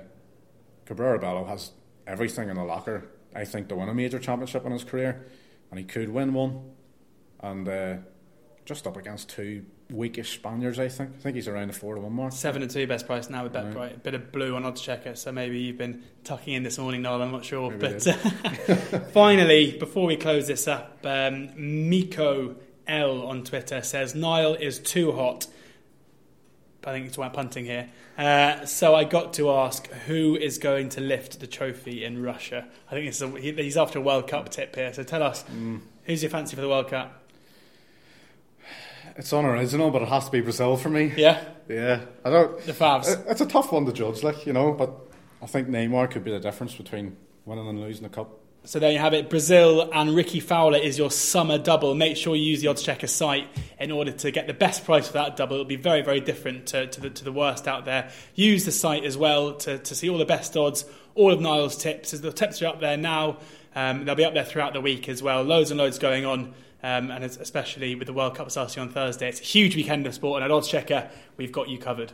[0.87, 1.73] Cabrera Bello has
[2.07, 3.09] everything in the locker.
[3.35, 5.27] I think to win a major championship in his career,
[5.71, 6.71] and he could win one.
[7.41, 7.97] And uh,
[8.65, 11.13] just up against two weakish Spaniards, I think.
[11.17, 12.33] I think he's around the four to one mark.
[12.33, 13.75] Seven and two best price now with BetBright.
[13.75, 13.97] Right.
[13.97, 17.23] A bit of blue on Oddschecker, so maybe you've been tucking in this morning, Noel.
[17.23, 17.71] I'm not sure.
[17.71, 22.57] Maybe but finally, before we close this up, um, Miko
[22.87, 25.47] L on Twitter says Niall is too hot.
[26.85, 27.89] I think it's about punting here.
[28.19, 32.67] Uh, so I got to ask who is going to lift the trophy in Russia.
[32.91, 34.93] I think a, he's after a World Cup tip here.
[34.93, 35.81] So tell us, mm.
[36.05, 37.23] who's your fancy for the World Cup?
[39.17, 41.13] It's on unoriginal, but it has to be Brazil for me.
[41.17, 42.01] Yeah, yeah.
[42.25, 42.59] I don't.
[42.63, 43.25] The Favs.
[43.29, 44.91] It's a tough one to judge, like you know, but
[45.43, 48.39] I think Neymar could be the difference between winning and losing the cup.
[48.65, 49.29] So there you have it.
[49.29, 51.97] Brazil and Rickie Fowler is your summer double.
[51.97, 53.49] Make sure you use the Oddschecker site
[53.81, 55.55] in order to get the best price for that double.
[55.55, 58.11] It'll be very, very different to, to, the, to the worst out there.
[58.37, 60.85] Use the site as well to, to see all the best odds,
[61.17, 62.13] all of Niall's tips.
[62.13, 63.39] The tips are up there now,
[63.75, 65.43] um, they'll be up there throughout the week as well.
[65.43, 66.55] Loads and loads going on.
[66.85, 70.15] Um, and especially with the World Cup starting on Thursday, it's a huge weekend of
[70.15, 70.43] sport.
[70.43, 72.13] And at Oddschecker, we've got you covered.